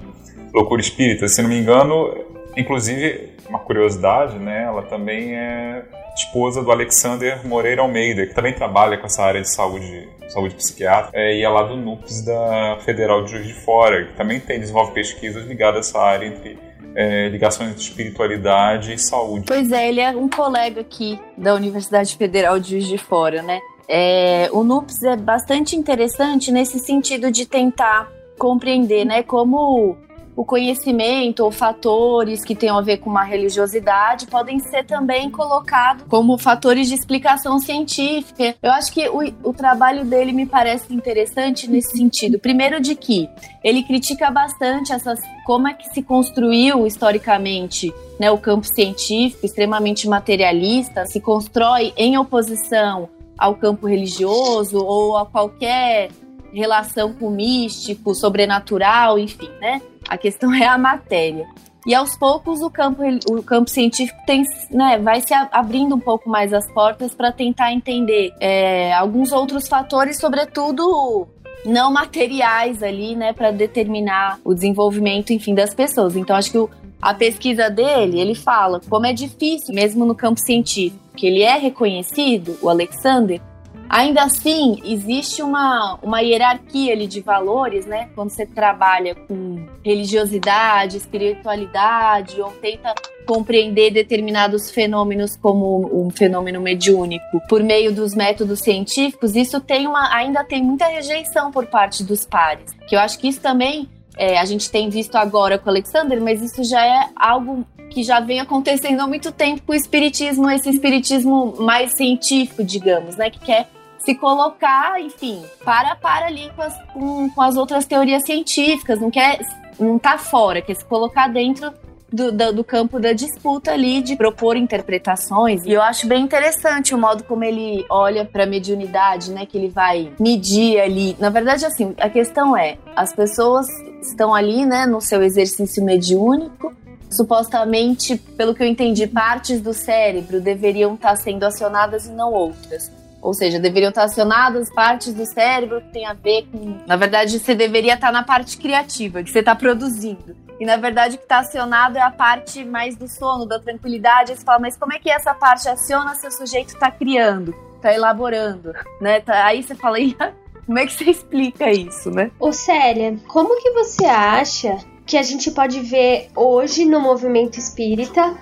[0.53, 1.27] loucura espírita.
[1.27, 2.13] Se não me engano,
[2.57, 5.83] inclusive, uma curiosidade, né, ela também é
[6.15, 11.17] esposa do Alexander Moreira Almeida, que também trabalha com essa área de saúde, saúde psiquiátrica,
[11.17, 14.59] é, e é lá do NUPS da Federal de Juiz de Fora, que também tem,
[14.59, 16.57] desenvolve pesquisas ligadas a essa área entre
[16.95, 19.45] é, ligações entre espiritualidade e saúde.
[19.45, 23.59] Pois é, ele é um colega aqui da Universidade Federal de Juiz de Fora, né?
[23.87, 29.97] É, o NUPS é bastante interessante nesse sentido de tentar compreender, né, como
[30.35, 36.03] o conhecimento ou fatores que tenham a ver com uma religiosidade podem ser também colocados
[36.09, 38.55] como fatores de explicação científica.
[38.61, 42.37] Eu acho que o, o trabalho dele me parece interessante nesse sentido.
[42.37, 43.29] Primeiro de que
[43.63, 50.07] ele critica bastante essas como é que se construiu historicamente né, o campo científico, extremamente
[50.07, 56.09] materialista, se constrói em oposição ao campo religioso ou a qualquer
[56.53, 59.81] relação com o místico, sobrenatural, enfim, né?
[60.07, 61.45] A questão é a matéria.
[61.85, 66.27] E aos poucos o campo, o campo científico tem, né, vai se abrindo um pouco
[66.27, 71.27] mais as portas para tentar entender é, alguns outros fatores, sobretudo
[71.63, 76.15] não materiais ali, né, para determinar o desenvolvimento, enfim, das pessoas.
[76.15, 76.69] Então acho que o,
[77.01, 81.57] a pesquisa dele, ele fala como é difícil, mesmo no campo científico, que ele é
[81.57, 83.41] reconhecido, o Alexander,
[83.89, 88.09] Ainda assim, existe uma, uma hierarquia ali de valores, né?
[88.15, 92.93] Quando você trabalha com religiosidade, espiritualidade, ou tenta
[93.25, 100.13] compreender determinados fenômenos como um fenômeno mediúnico por meio dos métodos científicos, isso tem uma,
[100.15, 102.71] ainda tem muita rejeição por parte dos pares.
[102.87, 106.21] Que eu acho que isso também é, a gente tem visto agora com o Alexander,
[106.21, 110.49] mas isso já é algo que já vem acontecendo há muito tempo com o espiritismo,
[110.49, 116.61] esse espiritismo mais científico, digamos, né, que quer se colocar, enfim, para para ali com
[116.61, 119.39] as, com, com as outras teorias científicas, não quer,
[119.79, 121.73] não tá fora, quer se colocar dentro
[122.15, 125.65] do, do, do, campo da disputa ali, de propor interpretações.
[125.65, 129.45] E eu acho bem interessante o modo como ele olha para a mediunidade, né?
[129.45, 131.15] Que ele vai medir ali.
[131.19, 133.67] Na verdade, assim, a questão é: as pessoas
[134.01, 136.73] estão ali, né, no seu exercício mediúnico.
[137.11, 142.91] Supostamente, pelo que eu entendi, partes do cérebro deveriam estar sendo acionadas e não outras.
[143.21, 146.77] Ou seja, deveriam estar acionadas partes do cérebro que tem a ver com.
[146.85, 150.44] Na verdade, você deveria estar na parte criativa, que você está produzindo.
[150.59, 154.31] E na verdade, o que está acionado é a parte mais do sono, da tranquilidade.
[154.31, 157.53] Aí você fala, mas como é que essa parte aciona se o sujeito está criando,
[157.75, 158.73] está elaborando?
[159.01, 159.19] Né?
[159.19, 159.45] Tá...
[159.45, 159.97] Aí você fala,
[160.65, 162.31] como é que você explica isso, né?
[162.39, 168.35] Ô Célia, como que você acha que a gente pode ver hoje no movimento espírita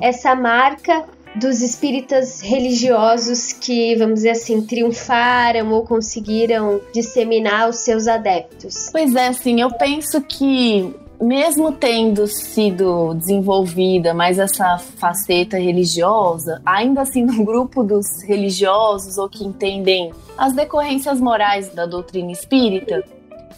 [0.00, 1.04] essa marca
[1.36, 8.88] dos espíritas religiosos que, vamos dizer assim, triunfaram ou conseguiram disseminar os seus adeptos?
[8.90, 17.02] Pois é, assim, eu penso que mesmo tendo sido desenvolvida mais essa faceta religiosa, ainda
[17.02, 23.04] assim no grupo dos religiosos ou que entendem as decorrências morais da doutrina espírita,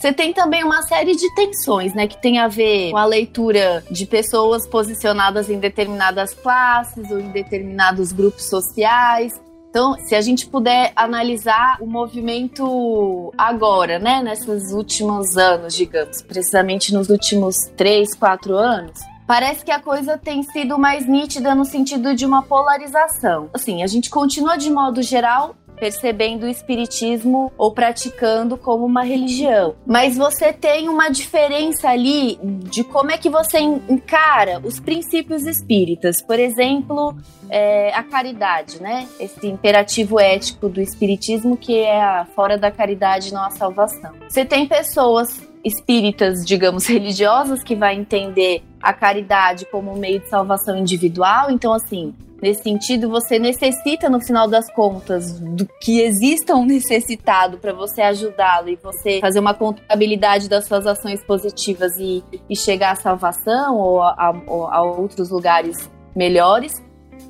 [0.03, 3.85] você tem também uma série de tensões, né, que tem a ver com a leitura
[3.88, 9.33] de pessoas posicionadas em determinadas classes ou em determinados grupos sociais.
[9.73, 16.93] Então, se a gente puder analisar o movimento agora, né, nesses últimos anos, digamos, precisamente
[16.93, 22.15] nos últimos três, quatro anos, parece que a coisa tem sido mais nítida no sentido
[22.15, 23.49] de uma polarização.
[23.55, 29.75] Assim, a gente continua de modo geral percebendo o espiritismo ou praticando como uma religião.
[29.85, 36.23] Mas você tem uma diferença ali de como é que você encara os princípios espíritas.
[36.23, 37.16] Por exemplo,
[37.51, 39.09] é, a caridade, né?
[39.18, 44.12] Esse imperativo ético do espiritismo que é a fora da caridade não há salvação.
[44.29, 50.29] Você tem pessoas espíritas, digamos, religiosas que vai entender a caridade como um meio de
[50.29, 51.51] salvação individual.
[51.51, 57.57] Então, assim, Nesse sentido, você necessita, no final das contas, do que exista um necessitado
[57.59, 62.90] para você ajudá-lo e você fazer uma contabilidade das suas ações positivas e, e chegar
[62.90, 64.33] à salvação ou a, a,
[64.77, 66.83] a outros lugares melhores.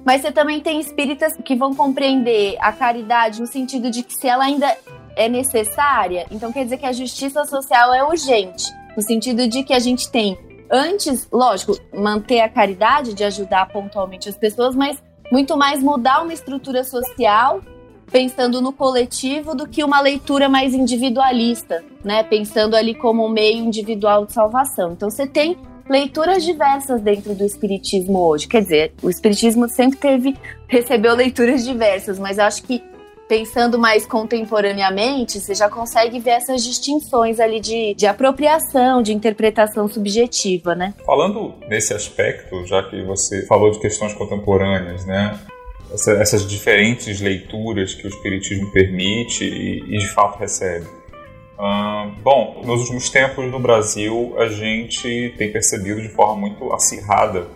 [0.03, 4.27] Mas você também tem espíritas que vão compreender a caridade no sentido de que se
[4.27, 4.75] ela ainda
[5.17, 8.65] é necessária, então quer dizer que a justiça social é urgente,
[8.97, 10.39] no sentido de que a gente tem
[10.71, 16.33] antes, lógico, manter a caridade de ajudar pontualmente as pessoas, mas muito mais mudar uma
[16.33, 17.61] estrutura social
[18.11, 22.23] pensando no coletivo do que uma leitura mais individualista, né?
[22.23, 24.93] Pensando ali como um meio individual de salvação.
[24.93, 25.57] Então você tem
[25.89, 28.47] leituras diversas dentro do espiritismo hoje.
[28.47, 30.37] Quer dizer, o espiritismo sempre teve
[30.69, 32.83] recebeu leituras diversas, mas acho que
[33.33, 39.89] pensando mais contemporaneamente, você já consegue ver essas distinções ali de, de apropriação, de interpretação
[39.89, 40.93] subjetiva, né?
[41.07, 45.41] Falando nesse aspecto, já que você falou de questões contemporâneas, né?
[45.91, 50.87] Essa, essas diferentes leituras que o Espiritismo permite e, e de fato recebe.
[52.23, 57.47] Bom, nos últimos tempos no Brasil a gente tem percebido de forma muito acirrada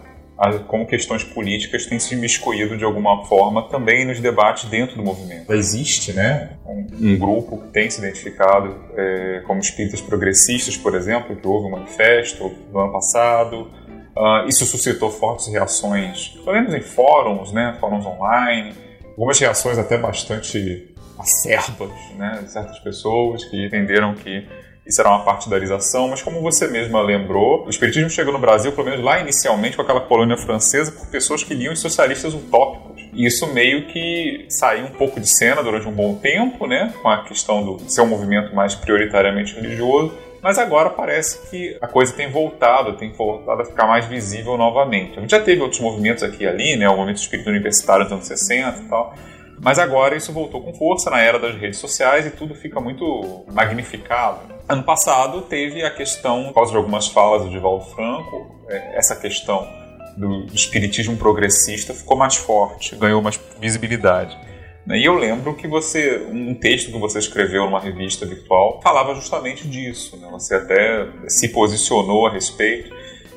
[0.67, 5.53] como questões políticas têm se imiscuído de alguma forma também nos debates dentro do movimento.
[5.53, 11.35] Existe né, um, um grupo que tem se identificado é, como espíritas progressistas, por exemplo,
[11.37, 13.71] que houve um manifesto no ano passado.
[14.17, 18.73] Uh, isso suscitou fortes reações, pelo menos em fóruns, né, fóruns online,
[19.11, 24.47] algumas reações até bastante acerbas né, de certas pessoas que entenderam que
[24.87, 28.87] isso era uma partidarização, mas como você mesma lembrou, o Espiritismo chegou no Brasil, pelo
[28.87, 33.03] menos lá inicialmente, com aquela colônia francesa, por pessoas que liam os socialistas utópicos.
[33.13, 37.09] E isso meio que saiu um pouco de cena durante um bom tempo, né, com
[37.09, 42.13] a questão do ser um movimento mais prioritariamente religioso, Mas agora parece que a coisa
[42.13, 45.19] tem voltado, tem voltado a ficar mais visível novamente.
[45.19, 46.89] A gente já teve outros movimentos aqui e ali, né?
[46.89, 49.13] O movimento espírita universitário dos anos 60 e tal.
[49.61, 53.45] Mas agora isso voltou com força na era das redes sociais e tudo fica muito
[53.53, 54.56] magnificado.
[54.69, 59.15] Ano passado teve a questão, por causa de algumas falas do Divaldo Franco, é, essa
[59.15, 59.69] questão
[60.17, 64.37] do espiritismo progressista ficou mais forte, ganhou mais visibilidade.
[64.85, 64.99] Né?
[64.99, 69.69] E eu lembro que você, um texto que você escreveu numa revista virtual, falava justamente
[69.69, 70.17] disso.
[70.17, 70.27] Né?
[70.33, 72.93] Você até se posicionou a respeito.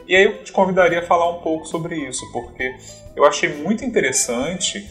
[0.08, 2.76] E aí eu te convidaria a falar um pouco sobre isso, porque
[3.16, 4.84] eu achei muito interessante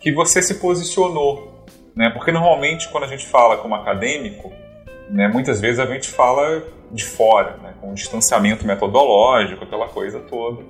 [0.00, 1.66] que você se posicionou.
[1.96, 2.08] Né?
[2.10, 4.52] Porque normalmente quando a gente fala como acadêmico,
[5.12, 10.18] né, muitas vezes a gente fala de fora, né, com um distanciamento metodológico, aquela coisa
[10.20, 10.62] toda.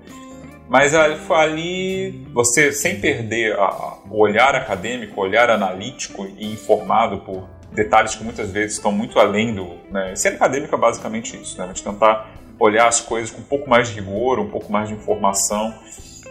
[0.68, 7.49] Mas ali, você, sem perder a, o olhar acadêmico, o olhar analítico e informado por
[7.72, 9.76] detalhes que muitas vezes estão muito além do.
[9.90, 10.14] Né?
[10.16, 11.64] Ser acadêmico é basicamente isso, né?
[11.64, 14.88] a gente tentar olhar as coisas com um pouco mais de rigor, um pouco mais
[14.88, 15.74] de informação.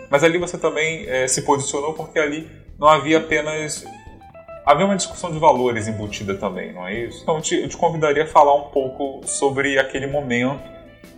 [0.10, 2.50] Mas ali você também é, se posicionou porque ali
[2.80, 3.86] não havia apenas.
[4.66, 7.22] Havia uma discussão de valores embutida também, não é isso?
[7.24, 10.62] Então eu te, eu te convidaria a falar um pouco sobre aquele momento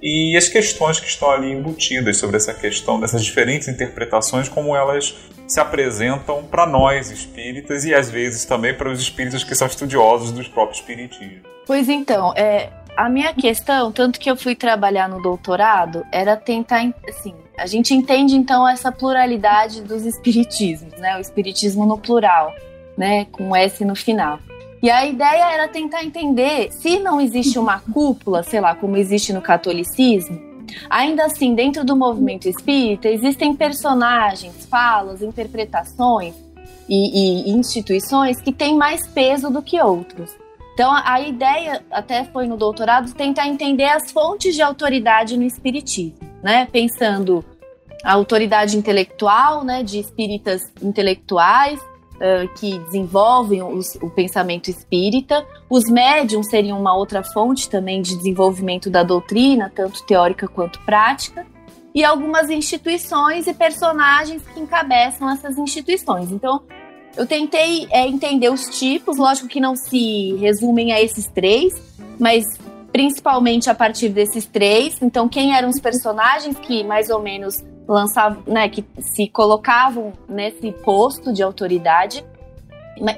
[0.01, 5.15] e as questões que estão ali embutidas sobre essa questão dessas diferentes interpretações, como elas
[5.47, 10.31] se apresentam para nós espíritas e às vezes também para os espíritas que são estudiosos
[10.31, 11.41] dos próprios espiritismos.
[11.65, 16.93] Pois então, é, a minha questão, tanto que eu fui trabalhar no doutorado, era tentar,
[17.07, 21.17] assim, a gente entende então essa pluralidade dos espiritismos, né?
[21.17, 22.53] O espiritismo no plural,
[22.97, 23.25] né?
[23.25, 24.39] Com S no final.
[24.81, 29.31] E a ideia era tentar entender se não existe uma cúpula, sei lá, como existe
[29.31, 30.37] no catolicismo,
[30.89, 36.35] ainda assim, dentro do movimento espírita, existem personagens, falas, interpretações
[36.89, 40.35] e, e instituições que têm mais peso do que outros.
[40.73, 45.43] Então, a, a ideia, até foi no doutorado, tentar entender as fontes de autoridade no
[45.43, 46.67] espiritismo, né?
[46.71, 47.45] Pensando
[48.03, 51.79] a autoridade intelectual, né, de espíritas intelectuais,
[52.55, 55.45] que desenvolvem os, o pensamento espírita.
[55.69, 61.45] Os médiums seriam uma outra fonte também de desenvolvimento da doutrina, tanto teórica quanto prática.
[61.93, 66.31] E algumas instituições e personagens que encabeçam essas instituições.
[66.31, 66.63] Então,
[67.15, 71.73] eu tentei é, entender os tipos, lógico que não se resumem a esses três,
[72.19, 72.45] mas
[72.91, 75.01] principalmente a partir desses três.
[75.01, 80.71] Então, quem eram os personagens que mais ou menos lançavam, né, que se colocavam nesse
[80.71, 82.25] posto de autoridade.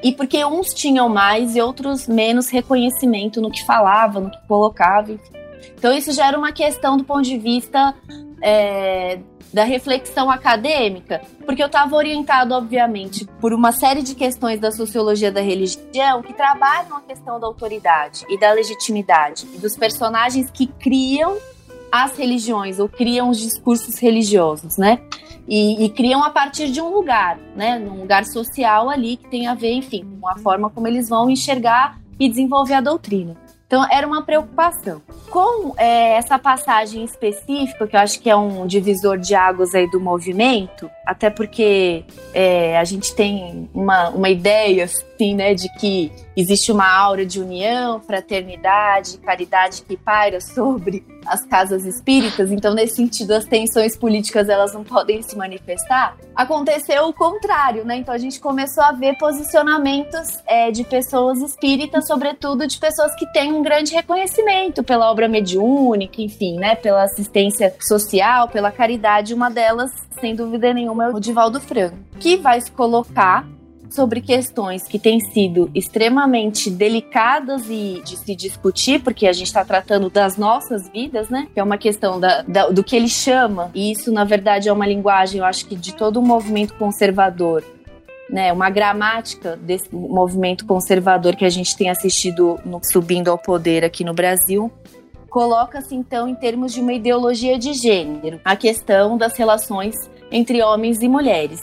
[0.01, 5.11] E porque uns tinham mais e outros menos reconhecimento no que falava, no que colocava.
[5.78, 7.93] Então, isso já era uma questão do ponto de vista
[8.41, 9.20] é,
[9.55, 15.32] da reflexão acadêmica, porque eu estava orientado, obviamente, por uma série de questões da sociologia
[15.32, 20.68] da religião que trabalham a questão da autoridade e da legitimidade, e dos personagens que
[20.68, 21.38] criam
[22.04, 25.00] as religiões ou criam os discursos religiosos, né?
[25.48, 27.78] E, e, criam a partir de um lugar, né?
[27.78, 31.30] Num lugar social ali que tem a ver, enfim, com a forma como eles vão
[31.30, 33.38] enxergar e desenvolver a doutrina.
[33.68, 35.02] Então era uma preocupação.
[35.30, 39.89] Com é, essa passagem específica, que eu acho que é um divisor de águas aí
[39.89, 46.12] do movimento, até porque é, a gente tem uma, uma ideia, assim, né, de que
[46.38, 52.96] existe uma aura de união, fraternidade, caridade que paira sobre as casas espíritas, então nesse
[52.96, 56.18] sentido as tensões políticas elas não podem se manifestar.
[56.36, 57.98] Aconteceu o contrário, né?
[57.98, 63.26] Então a gente começou a ver posicionamentos é, de pessoas espíritas, sobretudo de pessoas que
[63.34, 66.76] têm um grande reconhecimento pela obra mediúnica, enfim, né?
[66.76, 69.34] Pela assistência social, pela caridade.
[69.34, 73.46] Uma delas, sem dúvida nenhuma, é o Divaldo Franco, que vai se colocar
[73.90, 79.64] sobre questões que têm sido extremamente delicadas e de se discutir, porque a gente está
[79.64, 81.48] tratando das nossas vidas, né?
[81.54, 84.74] Que é uma questão da, da, do que ele chama, e isso na verdade é
[84.74, 87.64] uma linguagem, eu acho que de todo um movimento conservador.
[88.28, 93.86] Né, uma gramática desse movimento conservador que a gente tem assistido no, subindo ao poder
[93.86, 94.72] aqui no Brasil,
[95.30, 99.94] coloca-se então em termos de uma ideologia de gênero, a questão das relações
[100.32, 101.62] entre homens e mulheres.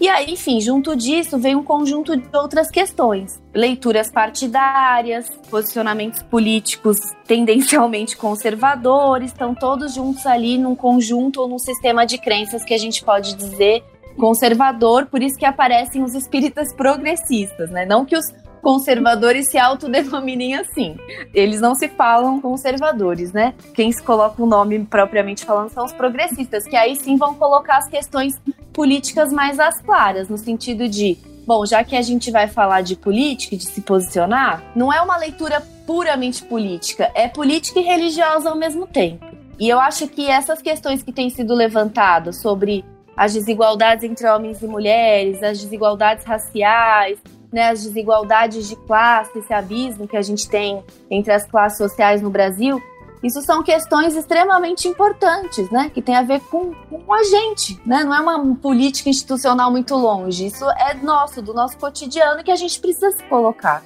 [0.00, 3.38] E aí, enfim, junto disso vem um conjunto de outras questões.
[3.54, 6.96] Leituras partidárias, posicionamentos políticos
[7.26, 12.78] tendencialmente conservadores, estão todos juntos ali num conjunto ou num sistema de crenças que a
[12.78, 13.84] gente pode dizer
[14.16, 17.86] conservador, por isso que aparecem os espíritas progressistas, né?
[17.86, 18.26] Não que os
[18.60, 20.96] conservadores se autodenominem assim.
[21.32, 23.54] Eles não se falam conservadores, né?
[23.74, 27.78] Quem se coloca o nome propriamente falando são os progressistas, que aí sim vão colocar
[27.78, 28.40] as questões
[28.80, 32.96] políticas mais às claras, no sentido de bom, já que a gente vai falar de
[32.96, 38.48] política e de se posicionar, não é uma leitura puramente política, é política e religiosa
[38.48, 39.26] ao mesmo tempo.
[39.58, 42.82] E eu acho que essas questões que têm sido levantadas sobre
[43.14, 47.18] as desigualdades entre homens e mulheres, as desigualdades raciais,
[47.52, 52.22] né, as desigualdades de classe, esse abismo que a gente tem entre as classes sociais
[52.22, 52.80] no Brasil,
[53.22, 55.90] isso são questões extremamente importantes, né?
[55.92, 58.02] Que tem a ver com, com a gente, né?
[58.02, 60.46] Não é uma política institucional muito longe.
[60.46, 63.82] Isso é nosso, do nosso cotidiano que a gente precisa se colocar.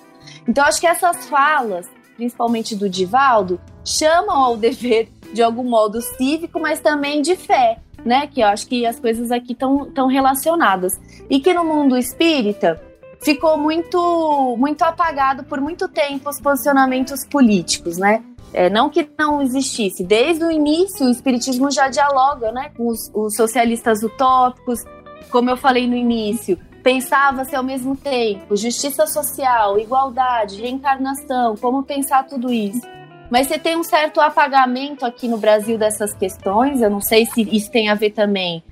[0.47, 6.61] Então, acho que essas falas, principalmente do Divaldo, chamam ao dever de algum modo cívico,
[6.61, 8.28] mas também de fé, né?
[8.28, 10.93] Que eu acho que as coisas aqui estão relacionadas.
[11.28, 12.80] E que no mundo espírita
[13.20, 18.22] ficou muito, muito apagado por muito tempo os posicionamentos políticos, né?
[18.55, 20.05] É, não que não existisse.
[20.05, 24.84] Desde o início, o Espiritismo já dialoga né, com os, os socialistas utópicos.
[25.28, 32.28] Como eu falei no início, pensava-se ao mesmo tempo justiça social, igualdade, reencarnação, como pensar
[32.28, 32.80] tudo isso.
[33.28, 36.80] Mas você tem um certo apagamento aqui no Brasil dessas questões.
[36.80, 38.62] Eu não sei se isso tem a ver também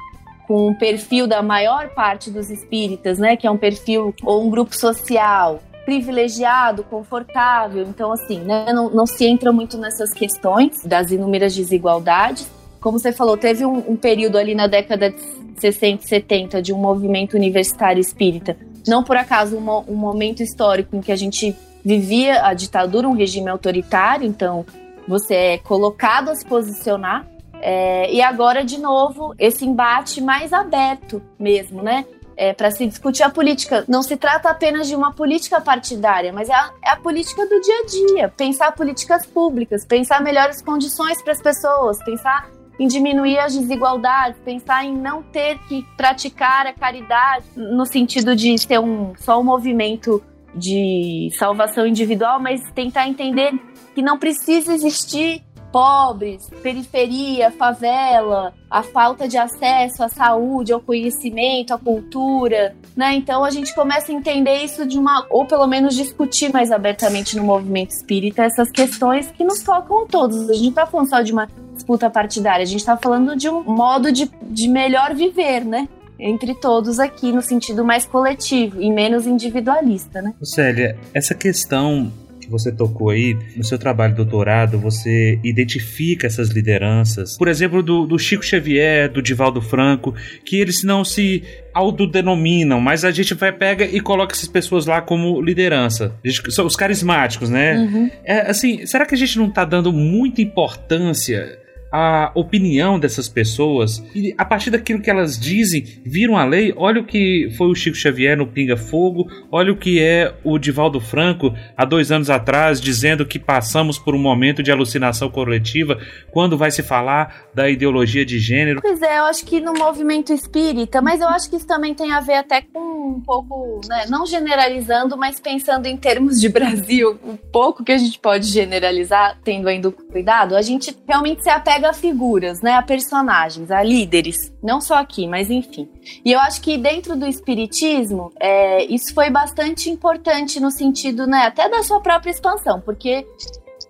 [0.47, 3.37] com o perfil da maior parte dos espíritas, né?
[3.37, 7.85] Que é um perfil ou um grupo social privilegiado, confortável.
[7.85, 12.49] Então, assim, né, não, não se entra muito nessas questões das inúmeras desigualdades.
[12.80, 16.72] Como você falou, teve um, um período ali na década de 60 e 70 de
[16.72, 18.57] um movimento universitário espírita.
[18.87, 23.14] Não por acaso um, um momento histórico em que a gente vivia a ditadura, um
[23.14, 24.64] regime autoritário, então
[25.07, 27.26] você é colocado a se posicionar.
[27.61, 32.05] É, e agora, de novo, esse embate mais aberto mesmo, né?
[32.43, 33.84] É, para se discutir a política.
[33.86, 37.61] Não se trata apenas de uma política partidária, mas é a, é a política do
[37.61, 38.28] dia a dia.
[38.36, 44.84] Pensar políticas públicas, pensar melhores condições para as pessoas, pensar em diminuir as desigualdades, pensar
[44.84, 50.20] em não ter que praticar a caridade no sentido de ser um, só um movimento
[50.53, 53.53] de salvação individual, mas tentar entender
[53.95, 61.73] que não precisa existir pobres, periferia, favela, a falta de acesso à saúde, ao conhecimento,
[61.73, 63.14] à cultura, né?
[63.14, 67.37] Então a gente começa a entender isso de uma, ou pelo menos discutir mais abertamente
[67.37, 70.51] no movimento espírita essas questões que nos tocam a todos.
[70.51, 73.49] A gente não tá falando só de uma disputa partidária, a gente tá falando de
[73.49, 75.89] um modo de, de melhor viver, né?
[76.23, 80.33] entre todos aqui no sentido mais coletivo e menos individualista, né?
[80.41, 82.12] Célia, essa questão
[82.49, 87.36] você tocou aí, no seu trabalho doutorado, você identifica essas lideranças.
[87.36, 90.14] Por exemplo, do, do Chico Xavier, do Divaldo Franco,
[90.45, 91.43] que eles não se
[91.74, 96.14] autodenominam, mas a gente vai, pega e coloca essas pessoas lá como liderança.
[96.24, 97.78] Gente, são os carismáticos, né?
[97.78, 98.11] Uhum.
[98.24, 101.62] É, assim, será que a gente não está dando muita importância
[101.93, 106.72] a opinião dessas pessoas e a partir daquilo que elas dizem, viram a lei.
[106.76, 110.59] Olha o que foi o Chico Xavier no Pinga Fogo, olha o que é o
[110.59, 115.99] Divaldo Franco há dois anos atrás, dizendo que passamos por um momento de alucinação coletiva
[116.30, 118.80] quando vai se falar da ideologia de gênero.
[118.80, 122.12] Pois é, eu acho que no movimento espírita, mas eu acho que isso também tem
[122.12, 127.18] a ver até com um pouco, né, não generalizando, mas pensando em termos de Brasil,
[127.24, 131.82] um pouco que a gente pode generalizar, tendo ainda cuidado, a gente realmente se apega
[131.83, 135.89] pega figuras, né, a personagens, a líderes, não só aqui, mas enfim.
[136.24, 141.47] E eu acho que dentro do espiritismo, é, isso foi bastante importante no sentido, né,
[141.47, 143.26] até da sua própria expansão, porque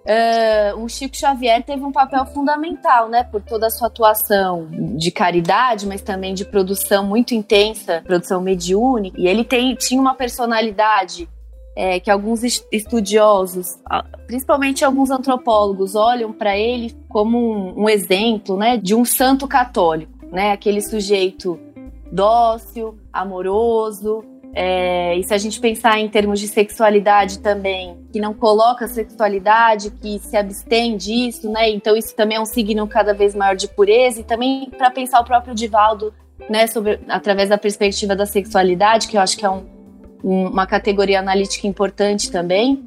[0.03, 5.13] Uh, o Chico Xavier teve um papel fundamental, né, por toda a sua atuação de
[5.13, 9.17] caridade, mas também de produção muito intensa, produção mediúnica.
[9.21, 11.29] E ele tem, tinha uma personalidade
[11.75, 13.79] é, que alguns estudiosos,
[14.27, 20.13] principalmente alguns antropólogos, olham para ele como um, um, exemplo né, de um santo católico,
[20.31, 21.59] né, aquele sujeito
[22.11, 24.25] dócil, amoroso.
[24.55, 29.91] É, e se a gente pensar em termos de sexualidade também, que não coloca sexualidade,
[29.91, 31.71] que se abstém disso, né?
[31.71, 34.21] Então isso também é um signo cada vez maior de pureza.
[34.21, 36.13] E também para pensar o próprio Divaldo,
[36.51, 39.65] né, sobre, através da perspectiva da sexualidade, que eu acho que é um,
[40.23, 42.85] uma categoria analítica importante também.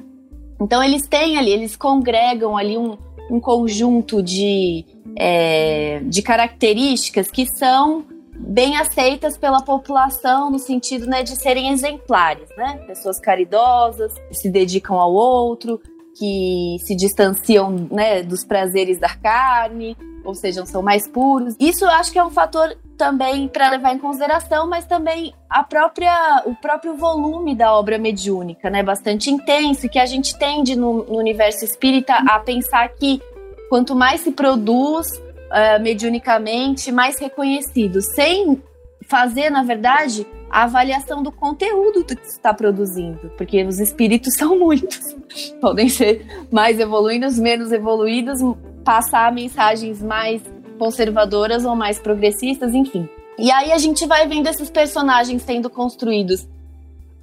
[0.60, 2.98] Então eles têm ali, eles congregam ali um,
[3.30, 4.86] um conjunto de,
[5.18, 8.06] é, de características que são
[8.38, 12.78] bem aceitas pela população no sentido né, de serem exemplares, né?
[12.86, 15.80] Pessoas caridosas, que se dedicam ao outro,
[16.18, 19.96] que se distanciam né, dos prazeres da carne,
[20.26, 21.56] ou seja, são mais puros.
[21.60, 25.64] Isso eu acho que é um fator também para levar em consideração, mas também a
[25.64, 31.04] própria, o próprio volume da obra mediúnica, né, bastante intenso, que a gente tende no,
[31.04, 33.22] no universo espírita a pensar que
[33.70, 38.62] quanto mais se produz uh, mediunicamente, mais reconhecido, sem
[39.08, 44.58] fazer, na verdade, a avaliação do conteúdo do que está produzindo, porque os espíritos são
[44.58, 45.16] muitos.
[45.60, 48.40] Podem ser mais evoluídos, menos evoluídos,
[48.86, 50.42] passar mensagens mais
[50.78, 53.10] conservadoras ou mais progressistas, enfim.
[53.38, 56.48] E aí a gente vai vendo esses personagens sendo construídos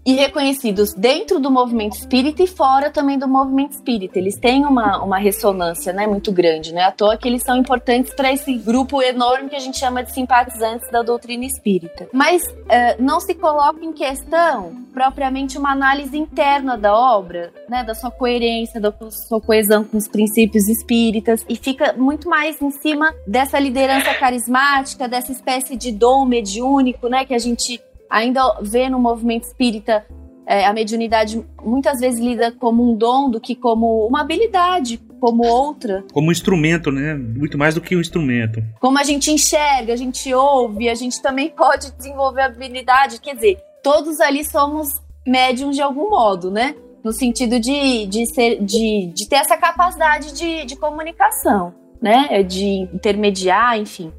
[0.04, 4.18] e reconhecidos dentro do movimento espírita e fora também do movimento espírita.
[4.18, 6.82] Eles têm uma, uma ressonância né, muito grande, né?
[6.82, 10.12] À toa que eles são importantes para esse grupo enorme que a gente chama de
[10.12, 12.08] simpatizantes da doutrina espírita.
[12.12, 17.94] Mas uh, não se coloca em questão propriamente uma análise interna da obra, né, da
[17.94, 23.14] sua coerência, da sua coesão com os princípios espíritas, e fica muito mais em cima
[23.26, 27.80] dessa liderança carismática, dessa espécie de dom mediúnico, né, que a gente
[28.12, 30.04] ainda vê no movimento espírita
[30.46, 35.46] é, a mediunidade muitas vezes lida como um dom do que como uma habilidade, como
[35.46, 36.04] outra.
[36.12, 37.14] Como um instrumento, né?
[37.14, 38.62] Muito mais do que um instrumento.
[38.80, 43.20] Como a gente enxerga, a gente ouve, a gente também pode desenvolver habilidade.
[43.20, 46.74] Quer dizer, todos ali somos médiums de algum modo, né?
[47.02, 52.42] No sentido de, de, ser, de, de ter essa capacidade de, de comunicação, né?
[52.42, 54.12] De intermediar, enfim.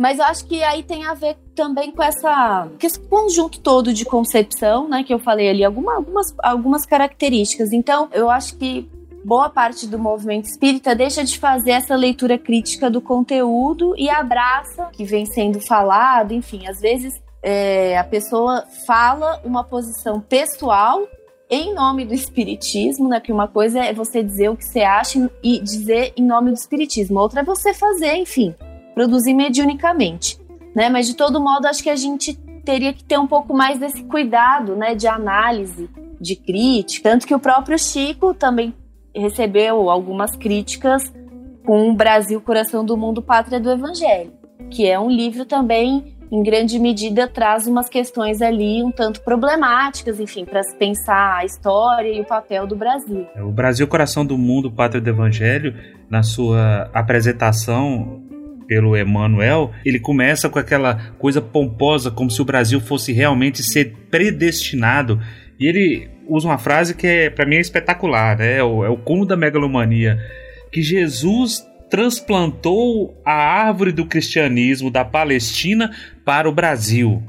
[0.00, 3.92] Mas eu acho que aí tem a ver também com essa com esse conjunto todo
[3.92, 7.70] de concepção, né, que eu falei ali, alguma, algumas, algumas características.
[7.70, 8.88] Então, eu acho que
[9.22, 14.84] boa parte do movimento espírita deixa de fazer essa leitura crítica do conteúdo e abraça
[14.84, 21.06] o que vem sendo falado, enfim, às vezes é, a pessoa fala uma posição pessoal
[21.50, 23.20] em nome do espiritismo, né?
[23.20, 26.56] Que uma coisa é você dizer o que você acha e dizer em nome do
[26.56, 28.54] espiritismo, outra é você fazer, enfim,
[29.00, 30.38] produzir mediunicamente,
[30.74, 30.90] né?
[30.90, 34.04] Mas de todo modo, acho que a gente teria que ter um pouco mais desse
[34.04, 35.88] cuidado, né, de análise,
[36.20, 38.74] de crítica, tanto que o próprio Chico também
[39.16, 41.10] recebeu algumas críticas
[41.64, 44.32] com o Brasil, Coração do Mundo, Pátria do Evangelho,
[44.70, 50.20] que é um livro também em grande medida traz umas questões ali um tanto problemáticas,
[50.20, 53.26] enfim, para se pensar a história e o papel do Brasil.
[53.36, 55.74] O Brasil, Coração do Mundo, Pátria do Evangelho,
[56.08, 58.29] na sua apresentação
[58.70, 63.96] pelo Emmanuel, ele começa com aquela coisa pomposa, como se o Brasil fosse realmente ser
[64.08, 65.20] predestinado.
[65.58, 68.58] E ele usa uma frase que é, para mim é espetacular, né?
[68.58, 70.20] é o, é o cúmulo da megalomania,
[70.70, 75.90] que Jesus transplantou a árvore do cristianismo da Palestina
[76.24, 77.20] para o Brasil.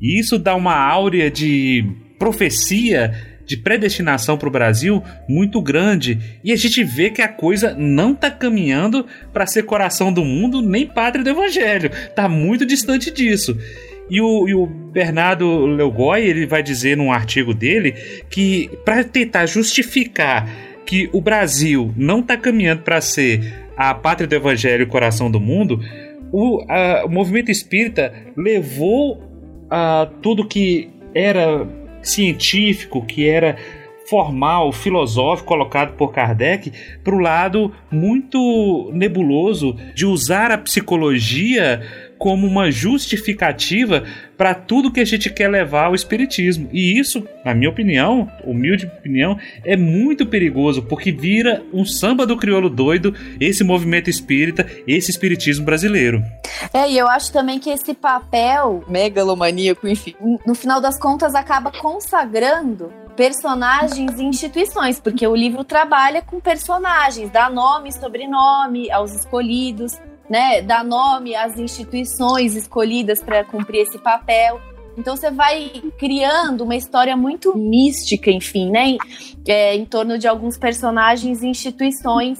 [0.00, 1.84] E isso dá uma áurea de
[2.18, 7.74] profecia de predestinação para o Brasil muito grande e a gente vê que a coisa
[7.74, 13.10] não está caminhando para ser coração do mundo nem pátria do evangelho, está muito distante
[13.10, 13.56] disso.
[14.10, 17.92] E o, e o Bernardo Leugoi ele vai dizer num artigo dele
[18.28, 20.48] que para tentar justificar
[20.84, 25.40] que o Brasil não está caminhando para ser a pátria do evangelho e coração do
[25.40, 25.80] mundo,
[26.30, 29.22] o, a, o movimento espírita levou
[29.70, 31.66] a tudo que era
[32.04, 33.56] científico, que era
[34.08, 41.80] formal, filosófico colocado por Kardec para o lado muito nebuloso de usar a psicologia
[42.18, 44.04] como uma justificativa
[44.36, 46.68] para tudo que a gente quer levar ao espiritismo.
[46.72, 52.36] E isso, na minha opinião, humilde opinião, é muito perigoso porque vira um samba do
[52.36, 56.22] crioulo doido esse movimento espírita, esse espiritismo brasileiro.
[56.72, 60.14] É, e eu acho também que esse papel megalomaníaco, enfim,
[60.46, 67.30] no final das contas acaba consagrando personagens e instituições, porque o livro trabalha com personagens,
[67.30, 69.92] dá nome e sobrenome aos escolhidos,
[70.28, 74.60] né, dá nome às instituições escolhidas para cumprir esse papel.
[74.96, 78.96] Então você vai criando uma história muito mística, enfim, né,
[79.46, 82.38] é, em torno de alguns personagens e instituições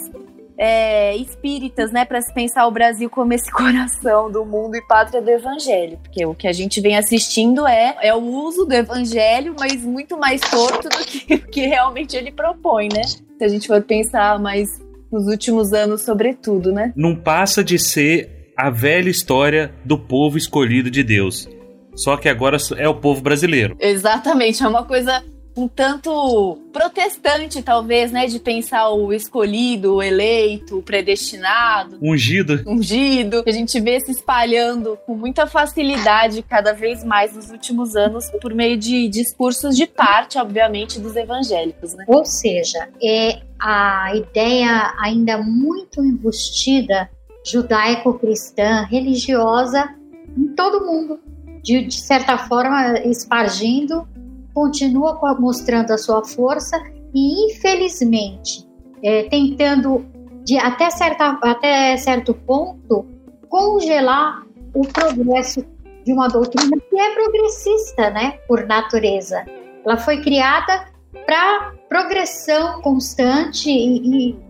[0.57, 5.21] é, espíritas, né, para se pensar o Brasil como esse coração do mundo e pátria
[5.21, 9.55] do Evangelho, porque o que a gente vem assistindo é, é o uso do Evangelho,
[9.59, 13.03] mas muito mais torto do que o que realmente ele propõe, né?
[13.03, 14.84] Se a gente for pensar mais
[15.15, 16.93] nos últimos anos, sobretudo, né?
[16.97, 21.49] Não passa de ser a velha história do povo escolhido de Deus.
[21.95, 23.77] Só que agora é o povo brasileiro.
[23.79, 25.23] Exatamente, é uma coisa
[25.57, 28.27] um tanto protestante, talvez, né?
[28.27, 31.99] De pensar o escolhido, o eleito, o predestinado.
[32.03, 32.63] Ungido.
[32.67, 33.45] Ungido.
[33.47, 38.53] A gente vê se espalhando com muita facilidade cada vez mais nos últimos anos por
[38.53, 42.05] meio de discursos de parte, obviamente, dos evangélicos, né?
[42.09, 47.09] Ou seja, é a ideia ainda muito embustida
[47.47, 49.95] judaico-cristã, religiosa,
[50.37, 51.21] em todo mundo,
[51.63, 54.09] de, de certa forma espargindo
[54.55, 56.81] continua mostrando a sua força
[57.13, 58.67] e, infelizmente,
[59.03, 60.07] é, tentando,
[60.45, 63.05] de até, certa, até certo ponto,
[63.49, 65.65] congelar o progresso
[66.05, 69.45] de uma doutrina que é progressista, né, por natureza.
[69.85, 70.87] Ela foi criada
[71.27, 74.45] para progressão constante e, e,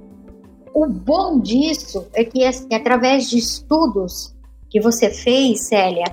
[0.74, 4.34] o bom disso é que assim, através de estudos
[4.68, 6.04] que você fez, Célia,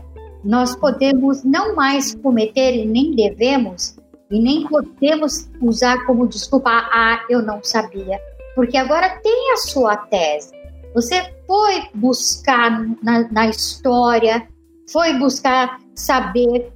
[0.43, 3.95] nós podemos não mais cometer e nem devemos
[4.29, 8.19] e nem podemos usar como desculpa ah, eu não sabia,
[8.55, 10.51] porque agora tem a sua tese.
[10.93, 14.47] Você foi buscar na, na história,
[14.91, 16.71] foi buscar saber,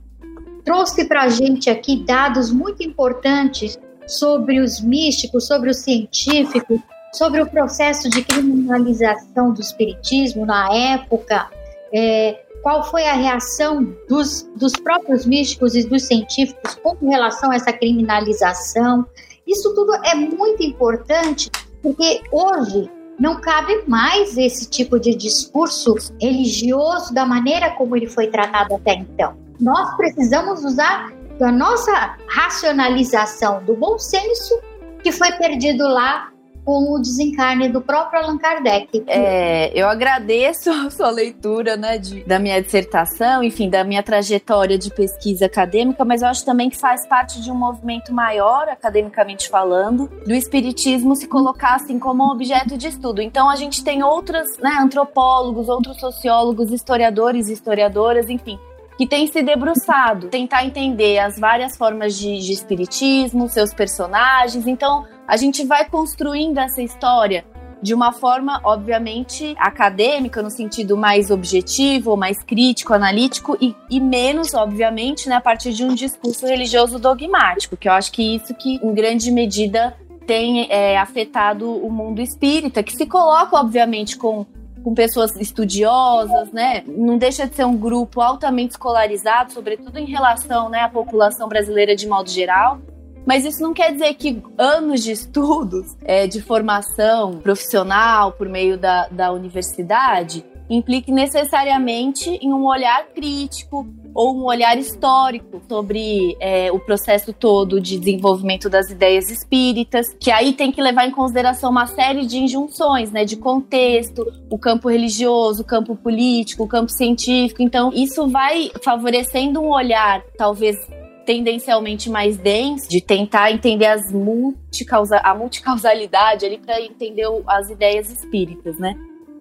[0.63, 6.79] trouxe para a gente aqui dados muito importantes sobre os místicos, sobre os científicos,
[7.13, 11.49] sobre o processo de criminalização do espiritismo na época,
[11.93, 17.57] é, qual foi a reação dos, dos próprios místicos e dos científicos com relação a
[17.57, 19.05] essa criminalização.
[19.45, 21.51] Isso tudo é muito importante
[21.83, 22.89] porque hoje
[23.19, 28.95] não cabe mais esse tipo de discurso religioso da maneira como ele foi tratado até
[28.95, 29.37] então.
[29.59, 34.59] Nós precisamos usar da nossa racionalização, do bom senso
[35.03, 36.31] que foi perdido lá
[36.65, 39.03] com o desencarne do próprio Allan Kardec.
[39.07, 44.77] É, eu agradeço a sua leitura né, de, da minha dissertação, enfim, da minha trajetória
[44.77, 49.47] de pesquisa acadêmica, mas eu acho também que faz parte de um movimento maior, academicamente
[49.47, 53.21] falando, do espiritismo se colocar assim como objeto de estudo.
[53.21, 58.57] Então a gente tem outros né, antropólogos, outros sociólogos, historiadores, historiadoras, enfim,
[58.97, 64.65] que tem se debruçado, tentar entender as várias formas de, de espiritismo, seus personagens.
[64.67, 67.45] Então, a gente vai construindo essa história
[67.81, 74.53] de uma forma, obviamente, acadêmica, no sentido mais objetivo, mais crítico, analítico, e, e, menos,
[74.53, 78.79] obviamente, né, a partir de um discurso religioso dogmático, que eu acho que isso que,
[78.81, 84.45] em grande medida, tem é, afetado o mundo espírita, que se coloca, obviamente, com
[84.85, 86.83] com pessoas estudiosas, né?
[86.85, 91.95] Não deixa de ser um grupo altamente escolarizado, sobretudo em relação né, à população brasileira
[91.95, 92.77] de modo geral.
[93.25, 98.77] Mas isso não quer dizer que anos de estudos, é, de formação profissional por meio
[98.77, 106.71] da, da universidade, implique necessariamente em um olhar crítico ou um olhar histórico sobre é,
[106.71, 111.69] o processo todo de desenvolvimento das ideias espíritas, que aí tem que levar em consideração
[111.69, 116.91] uma série de injunções, né, de contexto, o campo religioso, o campo político, o campo
[116.91, 117.61] científico.
[117.61, 120.77] Então, isso vai favorecendo um olhar, talvez
[121.25, 128.09] tendencialmente mais denso, de tentar entender as multicausa a multicausalidade ali para entender as ideias
[128.09, 128.95] espíritas, né?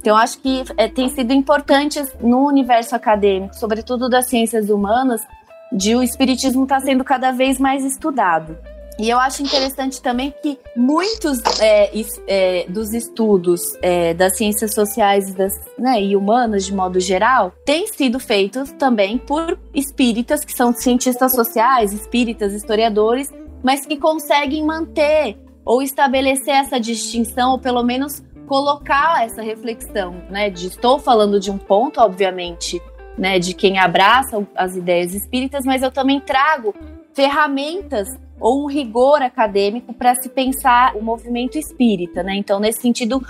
[0.05, 5.23] Então, acho que é, tem sido importante no universo acadêmico, sobretudo das ciências humanas,
[5.73, 8.55] de o espiritismo estar tá sendo cada vez mais estudado.
[8.99, 11.91] E eu acho interessante também que muitos é,
[12.29, 17.87] é, dos estudos é, das ciências sociais das, né, e humanas, de modo geral, têm
[17.87, 23.33] sido feitos também por espíritas, que são cientistas sociais, espíritas, historiadores,
[23.63, 30.51] mas que conseguem manter ou estabelecer essa distinção, ou pelo menos colocar essa reflexão, né?
[30.51, 32.81] De estou falando de um ponto, obviamente,
[33.17, 33.39] né?
[33.39, 36.75] De quem abraça as ideias espíritas, mas eu também trago
[37.13, 38.09] ferramentas
[38.41, 42.35] ou um rigor acadêmico para se pensar o movimento espírita, né?
[42.35, 43.23] Então, nesse sentido,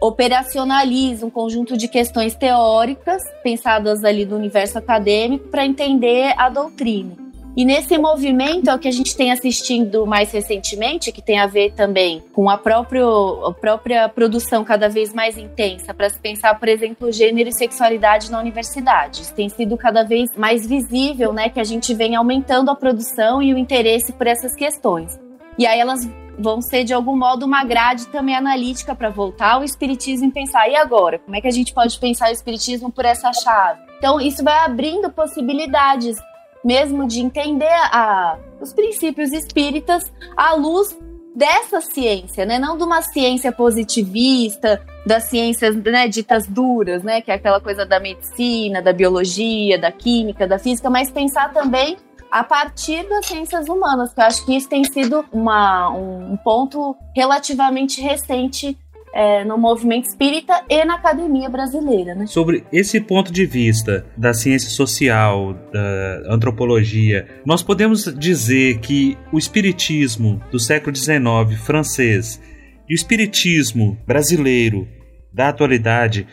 [0.00, 7.23] operacionaliza um conjunto de questões teóricas pensadas ali no universo acadêmico para entender a doutrina.
[7.56, 11.46] E nesse movimento é o que a gente tem assistindo mais recentemente, que tem a
[11.46, 16.58] ver também com a, próprio, a própria produção cada vez mais intensa para se pensar,
[16.58, 19.22] por exemplo, gênero e sexualidade na universidade.
[19.22, 23.40] Isso tem sido cada vez mais visível, né, que a gente vem aumentando a produção
[23.40, 25.16] e o interesse por essas questões.
[25.56, 29.62] E aí elas vão ser de algum modo uma grade também analítica para voltar ao
[29.62, 33.04] espiritismo e pensar e agora, como é que a gente pode pensar o espiritismo por
[33.04, 33.80] essa chave?
[33.98, 36.16] Então isso vai abrindo possibilidades
[36.64, 40.96] mesmo de entender a, os princípios espíritas à luz
[41.34, 42.58] dessa ciência, né?
[42.58, 47.20] Não de uma ciência positivista, das ciências né, ditas duras, né?
[47.20, 51.96] Que é aquela coisa da medicina, da biologia, da química, da física, mas pensar também
[52.30, 56.96] a partir das ciências humanas, que eu acho que isso tem sido uma, um ponto
[57.14, 58.76] relativamente recente
[59.14, 62.14] é, no movimento espírita e na academia brasileira.
[62.14, 62.26] Né?
[62.26, 69.38] Sobre esse ponto de vista da ciência social, da antropologia, nós podemos dizer que o
[69.38, 72.42] espiritismo do século XIX francês
[72.88, 74.88] e o espiritismo brasileiro
[75.32, 76.26] da atualidade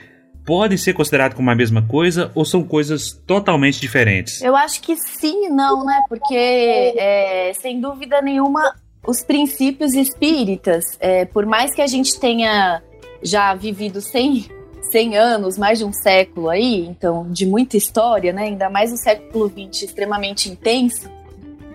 [0.45, 4.41] podem ser considerados como a mesma coisa ou são coisas totalmente diferentes?
[4.41, 6.01] Eu acho que sim e não, né?
[6.09, 8.73] Porque, é, sem dúvida nenhuma,
[9.05, 12.81] os princípios espíritas, é, por mais que a gente tenha
[13.23, 14.45] já vivido sem
[14.91, 18.43] 100 anos, mais de um século aí, então de muita história, né?
[18.43, 21.09] Ainda mais o século XX extremamente intenso,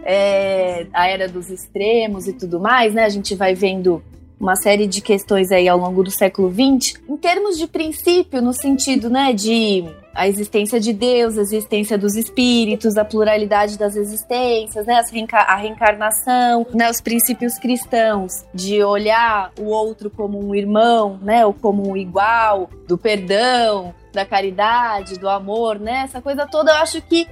[0.04, 3.04] é, a era dos extremos e tudo mais, né?
[3.04, 4.02] A gente vai vendo
[4.38, 8.52] uma série de questões aí ao longo do século XX, em termos de princípio, no
[8.52, 9.84] sentido, né, de
[10.16, 15.00] a existência de Deus, a existência dos espíritos, a pluralidade das existências, né,
[15.32, 21.52] a reencarnação, né, os princípios cristãos de olhar o outro como um irmão, né, ou
[21.52, 27.00] como um igual, do perdão, da caridade, do amor, né, essa coisa toda eu acho
[27.02, 27.28] que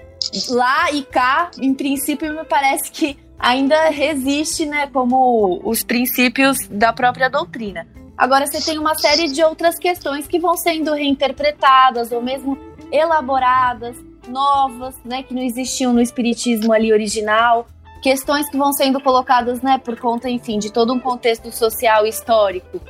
[0.50, 6.92] lá e cá, em princípio, me parece que ainda resiste, né, como os princípios da
[6.92, 7.86] própria doutrina.
[8.16, 12.56] Agora você tem uma série de outras questões que vão sendo reinterpretadas ou mesmo
[12.90, 13.96] elaboradas,
[14.28, 17.66] novas, né, que não existiam no espiritismo ali original,
[18.02, 22.08] questões que vão sendo colocadas, né, por conta, enfim, de todo um contexto social e
[22.08, 22.80] histórico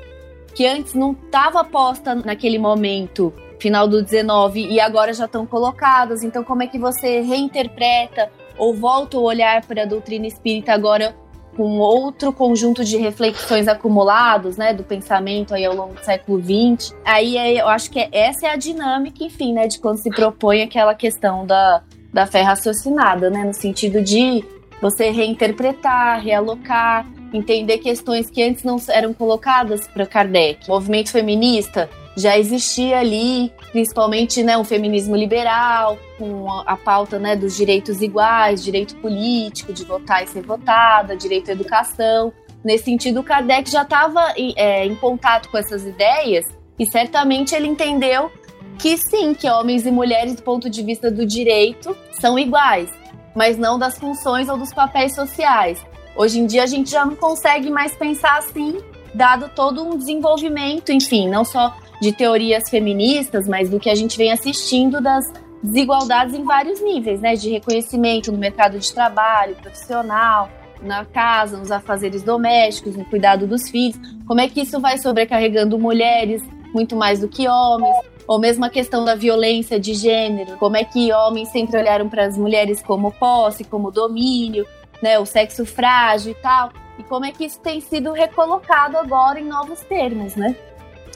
[0.54, 6.22] que antes não estava posta naquele momento, final do 19, e agora já estão colocadas.
[6.22, 11.14] Então, como é que você reinterpreta ou volta o olhar para a doutrina espírita agora
[11.56, 16.94] com outro conjunto de reflexões acumulados, né, do pensamento aí ao longo do século XX.
[17.04, 20.94] Aí eu acho que essa é a dinâmica, enfim, né, de quando se propõe aquela
[20.94, 21.82] questão da,
[22.12, 24.44] da fé raciocinada, né, no sentido de
[24.80, 30.68] você reinterpretar, realocar, entender questões que antes não eram colocadas para Kardec.
[30.68, 37.34] O movimento feminista já existia ali, principalmente né, um feminismo liberal, com a, pauta né,
[37.34, 42.32] dos direitos iguais, direito político, de votar e ser votada, direito à educação.
[42.62, 46.44] Nesse sentido, o Kardec já estava é, em contato com essas ideias
[46.78, 48.30] e certamente ele entendeu
[48.78, 52.90] que sim, que homens e mulheres, do ponto de vista do direito, são iguais,
[53.34, 55.84] mas não das funções ou dos papéis sociais.
[56.16, 58.78] Hoje em dia a gente já não consegue mais pensar assim,
[59.12, 61.74] dado todo um desenvolvimento, enfim, não só
[62.04, 65.32] de teorias feministas, mas do que a gente vem assistindo das
[65.62, 67.34] desigualdades em vários níveis, né?
[67.34, 70.50] De reconhecimento no mercado de trabalho, profissional,
[70.82, 73.98] na casa, nos afazeres domésticos, no cuidado dos filhos.
[74.26, 76.42] Como é que isso vai sobrecarregando mulheres
[76.74, 77.96] muito mais do que homens?
[78.28, 82.26] Ou mesmo a questão da violência de gênero, como é que homens sempre olharam para
[82.26, 84.66] as mulheres como posse, como domínio,
[85.02, 89.38] né, o sexo frágil e tal, e como é que isso tem sido recolocado agora
[89.38, 90.56] em novos termos, né?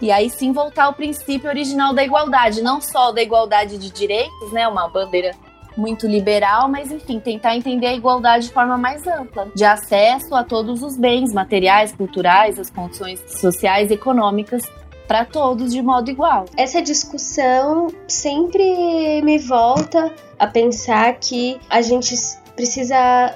[0.00, 4.52] E aí sim voltar ao princípio original da igualdade, não só da igualdade de direitos,
[4.52, 5.32] né, uma bandeira
[5.76, 10.42] muito liberal, mas enfim, tentar entender a igualdade de forma mais ampla, de acesso a
[10.42, 14.64] todos os bens materiais, culturais, as condições sociais e econômicas
[15.06, 16.44] para todos de modo igual.
[16.56, 22.14] Essa discussão sempre me volta a pensar que a gente
[22.54, 23.34] precisa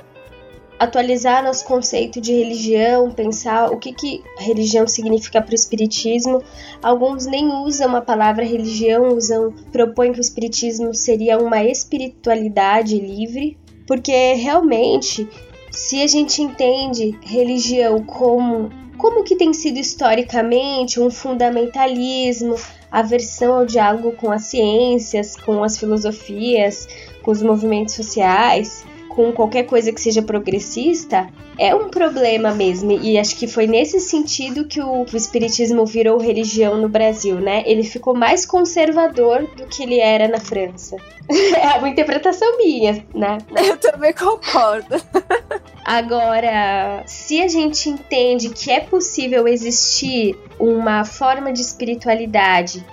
[0.79, 6.43] atualizar nosso conceito de religião, pensar o que, que religião significa para o espiritismo.
[6.83, 13.57] Alguns nem usam a palavra religião, usam, propõem que o espiritismo seria uma espiritualidade livre,
[13.87, 15.29] porque realmente,
[15.71, 18.71] se a gente entende religião como
[19.03, 22.55] como que tem sido historicamente um fundamentalismo,
[22.89, 26.87] aversão ao diálogo com as ciências, com as filosofias,
[27.21, 28.85] com os movimentos sociais,
[29.15, 32.93] com qualquer coisa que seja progressista é um problema mesmo.
[32.93, 37.37] E acho que foi nesse sentido que o, que o espiritismo virou religião no Brasil,
[37.37, 37.63] né?
[37.67, 40.97] Ele ficou mais conservador do que ele era na França.
[41.29, 43.39] é uma interpretação minha, né?
[43.55, 44.97] Eu também concordo.
[45.85, 52.85] Agora, se a gente entende que é possível existir uma forma de espiritualidade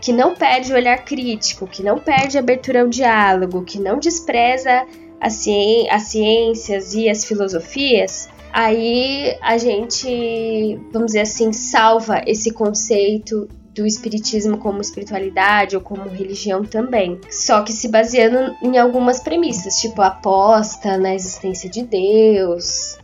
[0.00, 3.98] que não perde o olhar crítico, que não perde a abertura ao diálogo, que não
[3.98, 4.84] despreza
[5.22, 12.52] as, ciências, as ciências e as filosofias, aí a gente, vamos dizer assim, salva esse
[12.52, 17.20] conceito do espiritismo como espiritualidade ou como religião também.
[17.30, 22.98] Só que se baseando em algumas premissas, tipo a aposta na existência de Deus,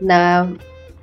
[0.00, 0.52] na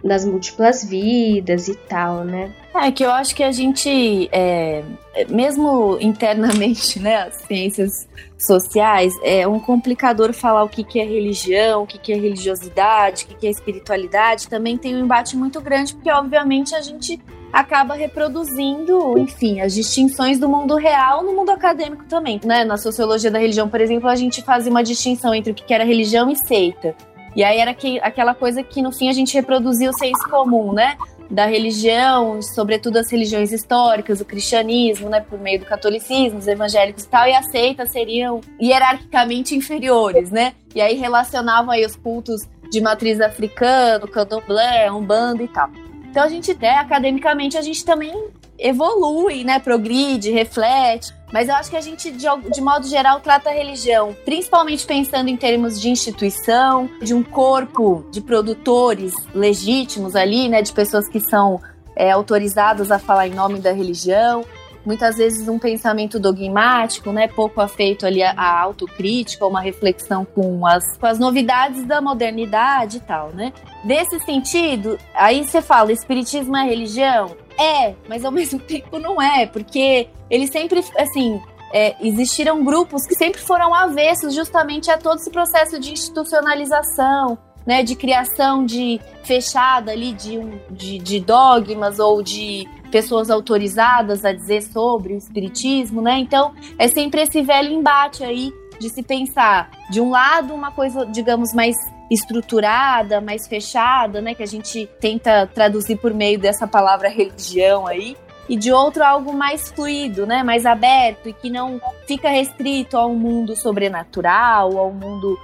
[0.03, 2.51] nas múltiplas vidas e tal, né?
[2.75, 4.83] É que eu acho que a gente, é,
[5.29, 11.83] mesmo internamente, né, as ciências sociais, é um complicador falar o que, que é religião,
[11.83, 14.49] o que, que é religiosidade, o que, que é espiritualidade.
[14.49, 17.21] Também tem um embate muito grande, porque obviamente a gente
[17.53, 22.41] acaba reproduzindo, enfim, as distinções do mundo real no mundo acadêmico também.
[22.43, 22.65] Né?
[22.65, 25.83] Na sociologia da religião, por exemplo, a gente fazia uma distinção entre o que era
[25.83, 26.95] religião e seita.
[27.35, 30.73] E aí era que, aquela coisa que no fim a gente reproduzia o senso comum,
[30.73, 30.97] né?
[31.29, 35.21] Da religião, sobretudo as religiões históricas, o cristianismo, né?
[35.21, 40.53] Por meio do catolicismo, os evangélicos e tal, e as seitas seriam hierarquicamente inferiores, né?
[40.75, 45.69] E aí relacionavam aí os cultos de matriz africana, candomblé, umbanda e tal.
[46.09, 48.13] Então a gente até, academicamente, a gente também
[48.59, 49.57] evolui, né?
[49.59, 51.13] Progride, reflete.
[51.33, 55.29] Mas eu acho que a gente, de, de, modo geral, trata a religião, principalmente pensando
[55.29, 60.61] em termos de instituição, de um corpo de produtores legítimos ali, né?
[60.61, 61.59] De pessoas que são
[61.95, 64.45] é, autorizadas a falar em nome da religião
[64.85, 70.97] muitas vezes um pensamento dogmático, né, pouco afeito ali à autocrítica, uma reflexão com as,
[70.97, 73.53] com as novidades da modernidade e tal, né?
[73.83, 77.35] Desse sentido, aí você fala, espiritismo é religião?
[77.57, 81.41] É, mas ao mesmo tempo não é, porque ele sempre, assim,
[81.73, 87.81] é, existiram grupos que sempre foram avessos justamente a todo esse processo de institucionalização, né,
[87.81, 90.37] de criação de fechada ali de,
[90.69, 96.19] de, de dogmas ou de pessoas autorizadas a dizer sobre o espiritismo, né?
[96.19, 101.05] Então é sempre esse velho embate aí de se pensar, de um lado, uma coisa,
[101.05, 101.75] digamos, mais
[102.13, 104.33] estruturada, mais fechada, né?
[104.33, 108.15] Que a gente tenta traduzir por meio dessa palavra religião aí.
[108.47, 110.43] E de outro, algo mais fluido, né?
[110.43, 115.37] Mais aberto e que não fica restrito a um mundo sobrenatural, ao mundo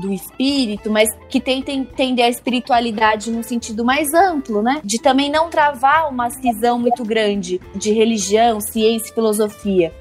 [0.00, 4.80] do espírito, mas que tentem entender a espiritualidade num sentido mais amplo, né?
[4.84, 9.92] De também não travar uma cisão muito grande de religião, ciência e filosofia.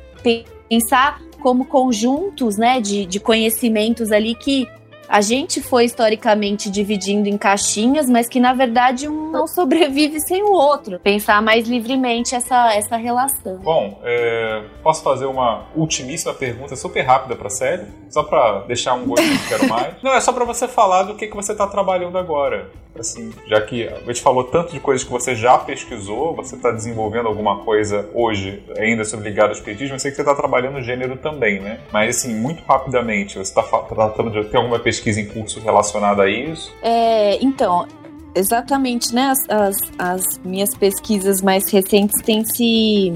[0.70, 4.68] Pensar como conjuntos, né, de, de conhecimentos ali que
[5.08, 10.44] a gente foi historicamente dividindo em caixinhas, mas que na verdade um não sobrevive sem
[10.44, 11.00] o outro.
[11.00, 13.58] Pensar mais livremente essa, essa relação.
[13.58, 17.86] Bom, é, posso fazer uma ultimíssima pergunta super rápida para a série?
[18.10, 19.96] Só para deixar um gosto que quero mais.
[20.02, 22.70] Não, é só para você falar do que, que você está trabalhando agora.
[23.00, 26.72] Assim, já que a gente falou tanto de coisas que você já pesquisou, você está
[26.72, 30.76] desenvolvendo alguma coisa hoje ainda sobre ligado ao espiritismo, eu sei que você está trabalhando
[30.76, 31.80] no gênero também, né?
[31.92, 36.30] Mas assim, muito rapidamente, você está tratando de ter alguma pesquisa em curso relacionada a
[36.30, 36.74] isso?
[36.82, 37.88] É, então,
[38.36, 39.32] exatamente, né?
[39.32, 43.14] As, as, as minhas pesquisas mais recentes têm se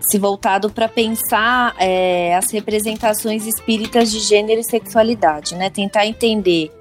[0.00, 5.70] se voltado para pensar é, as representações espíritas de gênero e sexualidade, né?
[5.70, 6.72] Tentar entender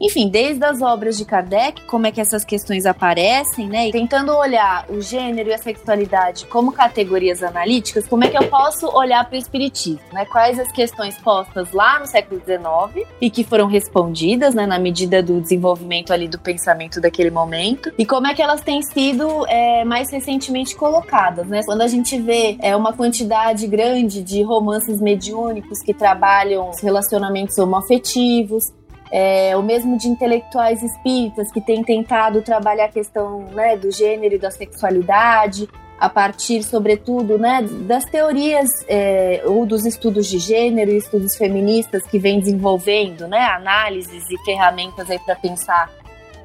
[0.00, 3.88] enfim, desde as obras de Kardec, como é que essas questões aparecem, né?
[3.88, 8.48] E tentando olhar o gênero e a sexualidade como categorias analíticas, como é que eu
[8.48, 10.24] posso olhar para o espiritismo, né?
[10.26, 15.22] Quais as questões postas lá no século XIX e que foram respondidas, né, na medida
[15.22, 19.84] do desenvolvimento ali do pensamento daquele momento, e como é que elas têm sido é,
[19.84, 21.62] mais recentemente colocadas, né?
[21.64, 27.58] Quando a gente vê é, uma quantidade grande de romances mediúnicos que trabalham os relacionamentos
[27.58, 28.72] homoafetivos,
[29.10, 34.34] é, o mesmo de intelectuais espíritas que têm tentado trabalhar a questão né, do gênero
[34.34, 40.92] e da sexualidade, a partir, sobretudo, né, das teorias é, ou dos estudos de gênero
[40.92, 45.90] e estudos feministas que vem desenvolvendo, né, análises e ferramentas aí para pensar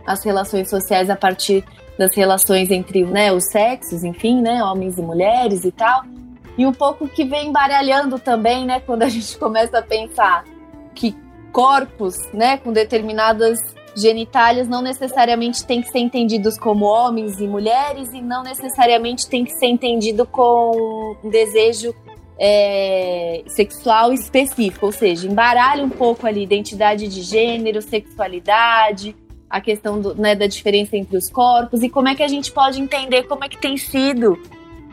[0.06, 1.64] as relações sociais a partir
[1.98, 6.04] das relações entre né, os sexos, enfim, né, homens e mulheres e tal.
[6.58, 10.46] E um pouco que vem baralhando também, né, quando a gente começa a pensar
[10.96, 11.16] que
[11.54, 13.60] corpos, né, com determinadas
[13.96, 19.46] genitálias não necessariamente tem que ser entendidos como homens e mulheres e não necessariamente tem
[19.46, 21.94] que ser entendido com um desejo
[22.40, 29.16] é, sexual específico, ou seja, embaralha um pouco ali identidade de gênero, sexualidade,
[29.48, 32.52] a questão do, né, da diferença entre os corpos e como é que a gente
[32.52, 34.40] pode entender como é que tem sido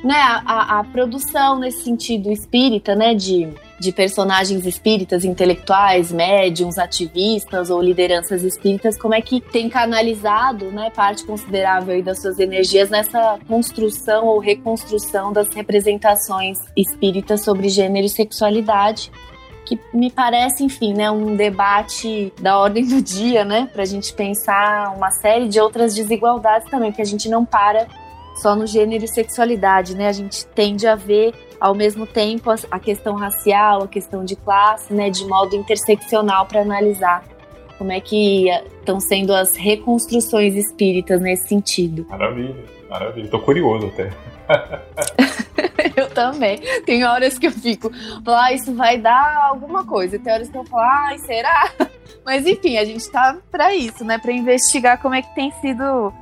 [0.05, 3.49] né, a, a produção nesse sentido espírita, né, de
[3.81, 10.91] de personagens espíritas, intelectuais, médiums, ativistas ou lideranças espíritas, como é que tem canalizado né,
[10.91, 18.11] parte considerável das suas energias nessa construção ou reconstrução das representações espíritas sobre gênero e
[18.11, 19.11] sexualidade
[19.65, 24.13] que me parece, enfim, né, um debate da ordem do dia, né, para a gente
[24.13, 27.87] pensar uma série de outras desigualdades também, que a gente não para
[28.41, 32.79] só no gênero e sexualidade, né, a gente tende a ver ao mesmo tempo a
[32.79, 37.23] questão racial, a questão de classe, né, de modo interseccional para analisar
[37.77, 42.07] como é que estão sendo as reconstruções espíritas nesse sentido.
[42.11, 43.29] Maravilha, maravilha.
[43.31, 44.11] Tô curioso até.
[45.97, 46.59] eu também.
[46.85, 47.91] Tem horas que eu fico,
[48.27, 50.19] ah, isso vai dar alguma coisa.
[50.19, 51.73] Tem horas que eu falo, ai, será?
[52.25, 54.19] Mas enfim, a gente tá para isso, né?
[54.19, 56.13] Para investigar como é que tem sido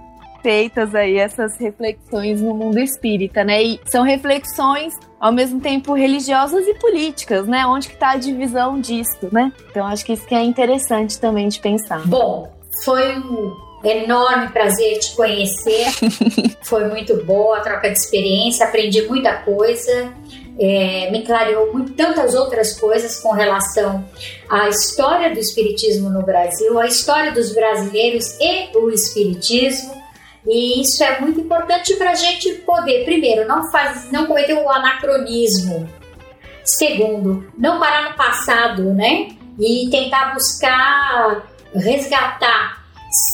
[0.43, 3.63] feitas aí essas reflexões no mundo espírita, né?
[3.63, 7.67] E são reflexões ao mesmo tempo religiosas e políticas, né?
[7.67, 9.53] Onde que tá a divisão disso, né?
[9.71, 12.07] Então acho que isso que é interessante também de pensar.
[12.07, 12.53] Bom,
[12.85, 15.87] foi um enorme prazer te conhecer.
[16.63, 20.13] foi muito boa a troca de experiência, aprendi muita coisa.
[20.61, 24.05] É, me clareou muito, tantas outras coisas com relação
[24.51, 29.95] à história do Espiritismo no Brasil, a história dos brasileiros e o Espiritismo
[30.47, 34.69] E isso é muito importante para a gente poder, primeiro, não, faz, não cometer o
[34.71, 35.89] anacronismo.
[36.65, 39.29] Segundo, não parar no passado, né?
[39.59, 42.85] E tentar buscar resgatar,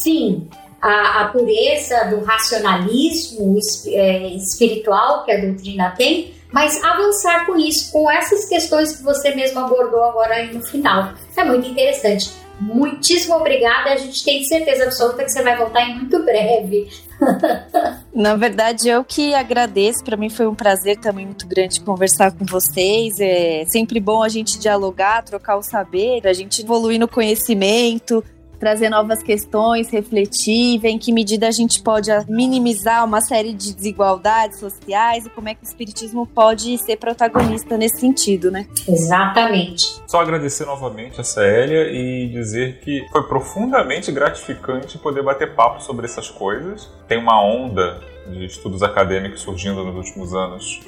[0.03, 0.49] sim,
[0.81, 7.91] a, a pureza do racionalismo é, espiritual que a doutrina tem, mas avançar com isso,
[7.91, 11.13] com essas questões que você mesmo abordou agora no final.
[11.37, 12.31] É muito interessante.
[12.61, 13.91] Muitíssimo obrigada.
[13.91, 16.89] A gente tem certeza absoluta que você vai voltar em muito breve.
[18.15, 20.05] Na verdade, eu que agradeço.
[20.05, 23.19] Para mim foi um prazer também muito grande conversar com vocês.
[23.19, 28.23] É sempre bom a gente dialogar, trocar o saber, a gente evoluir no conhecimento,
[28.59, 33.75] trazer novas questões, refletir, ver em que medida a gente pode minimizar uma série de
[33.75, 38.67] desigualdades sociais e como é que o espiritismo pode ser protagonista nesse sentido, né?
[38.89, 40.03] Exatamente.
[40.07, 46.07] Só agradecer novamente a Célia e dizer que foi profundamente gratificante poder bater papo sobre
[46.07, 46.91] essas coisas.
[47.09, 50.81] Tem uma onda de estudos acadêmicos surgindo nos últimos anos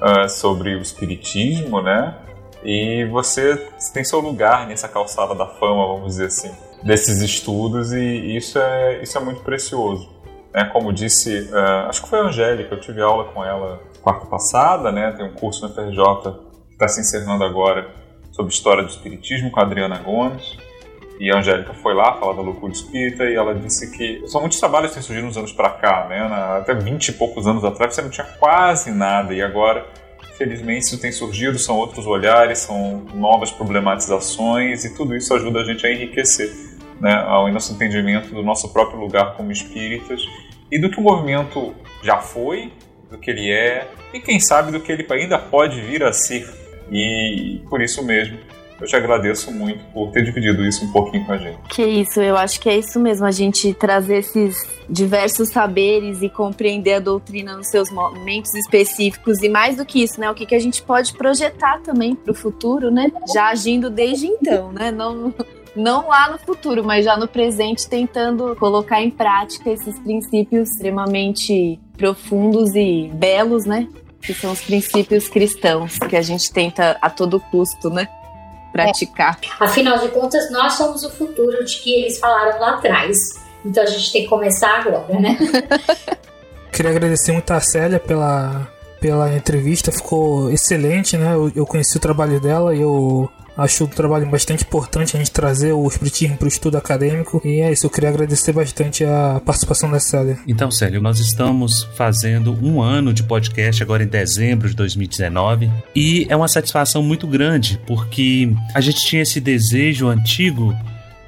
[0.00, 2.14] uh, sobre o espiritismo, né?
[2.64, 3.56] E você
[3.92, 9.02] tem seu lugar nessa calçada da fama, vamos dizer assim desses estudos e isso é,
[9.02, 10.08] isso é muito precioso.
[10.52, 10.64] Né?
[10.72, 14.90] Como disse, uh, acho que foi a Angélica, eu tive aula com ela quarta passada,
[14.90, 15.12] né?
[15.12, 15.94] tem um curso no FRJ
[16.68, 17.88] que está se encerrando agora
[18.32, 20.56] sobre história do espiritismo com a Adriana Gomes.
[21.18, 24.58] E a Angélica foi lá falar da loucura espírita e ela disse que são muitos
[24.58, 26.26] trabalhos que têm surgido nos anos para cá, né?
[26.26, 29.86] Na, até 20 e poucos anos atrás você não tinha quase nada e agora
[30.38, 35.64] felizmente isso tem surgido, são outros olhares, são novas problematizações e tudo isso ajuda a
[35.64, 36.69] gente a enriquecer
[37.00, 40.20] né, ao nosso entendimento do nosso próprio lugar como espíritas
[40.70, 42.72] e do que o movimento já foi,
[43.10, 46.48] do que ele é e quem sabe do que ele ainda pode vir a ser.
[46.90, 48.38] E por isso mesmo
[48.80, 51.58] eu te agradeço muito por ter dividido isso um pouquinho com a gente.
[51.68, 56.30] Que isso, eu acho que é isso mesmo, a gente trazer esses diversos saberes e
[56.30, 60.46] compreender a doutrina nos seus momentos específicos e mais do que isso, né, o que,
[60.46, 64.90] que a gente pode projetar também para o futuro, né, já agindo desde então, né,
[64.90, 65.34] não
[65.74, 71.78] não lá no futuro, mas já no presente, tentando colocar em prática esses princípios extremamente
[71.96, 73.88] profundos e belos, né?
[74.20, 78.08] Que são os princípios cristãos que a gente tenta a todo custo, né?
[78.72, 79.38] praticar.
[79.42, 79.64] É.
[79.64, 83.16] Afinal de contas, nós somos o futuro de que eles falaram lá atrás.
[83.64, 85.36] Então a gente tem que começar agora, né?
[86.72, 88.68] Queria agradecer muito a Célia pela,
[89.00, 91.34] pela entrevista, ficou excelente, né?
[91.34, 93.30] Eu, eu conheci o trabalho dela e eu
[93.60, 97.42] Acho um trabalho bastante importante a gente trazer o Espiritismo para o estudo acadêmico.
[97.44, 100.38] E é isso, eu queria agradecer bastante a participação da Célia.
[100.48, 105.70] Então, Célio, nós estamos fazendo um ano de podcast agora em dezembro de 2019.
[105.94, 110.74] E é uma satisfação muito grande, porque a gente tinha esse desejo antigo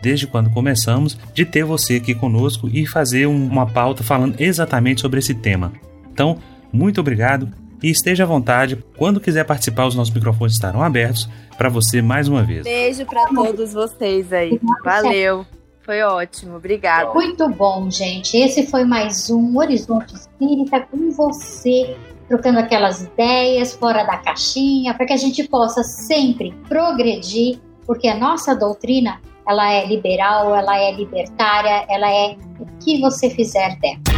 [0.00, 5.20] desde quando começamos, de ter você aqui conosco e fazer uma pauta falando exatamente sobre
[5.20, 5.70] esse tema.
[6.10, 6.38] Então,
[6.72, 8.82] muito obrigado e esteja à vontade.
[8.96, 12.64] Quando quiser participar, os nossos microfones estarão abertos para você mais uma vez.
[12.64, 14.60] Beijo para todos vocês aí.
[14.84, 15.44] Valeu.
[15.84, 17.12] Foi ótimo, obrigada.
[17.12, 18.36] Muito bom, gente.
[18.36, 21.96] Esse foi mais um Horizonte Espírita com você,
[22.28, 28.16] trocando aquelas ideias fora da caixinha, para que a gente possa sempre progredir, porque a
[28.16, 34.11] nossa doutrina, ela é liberal, ela é libertária, ela é o que você fizer dela.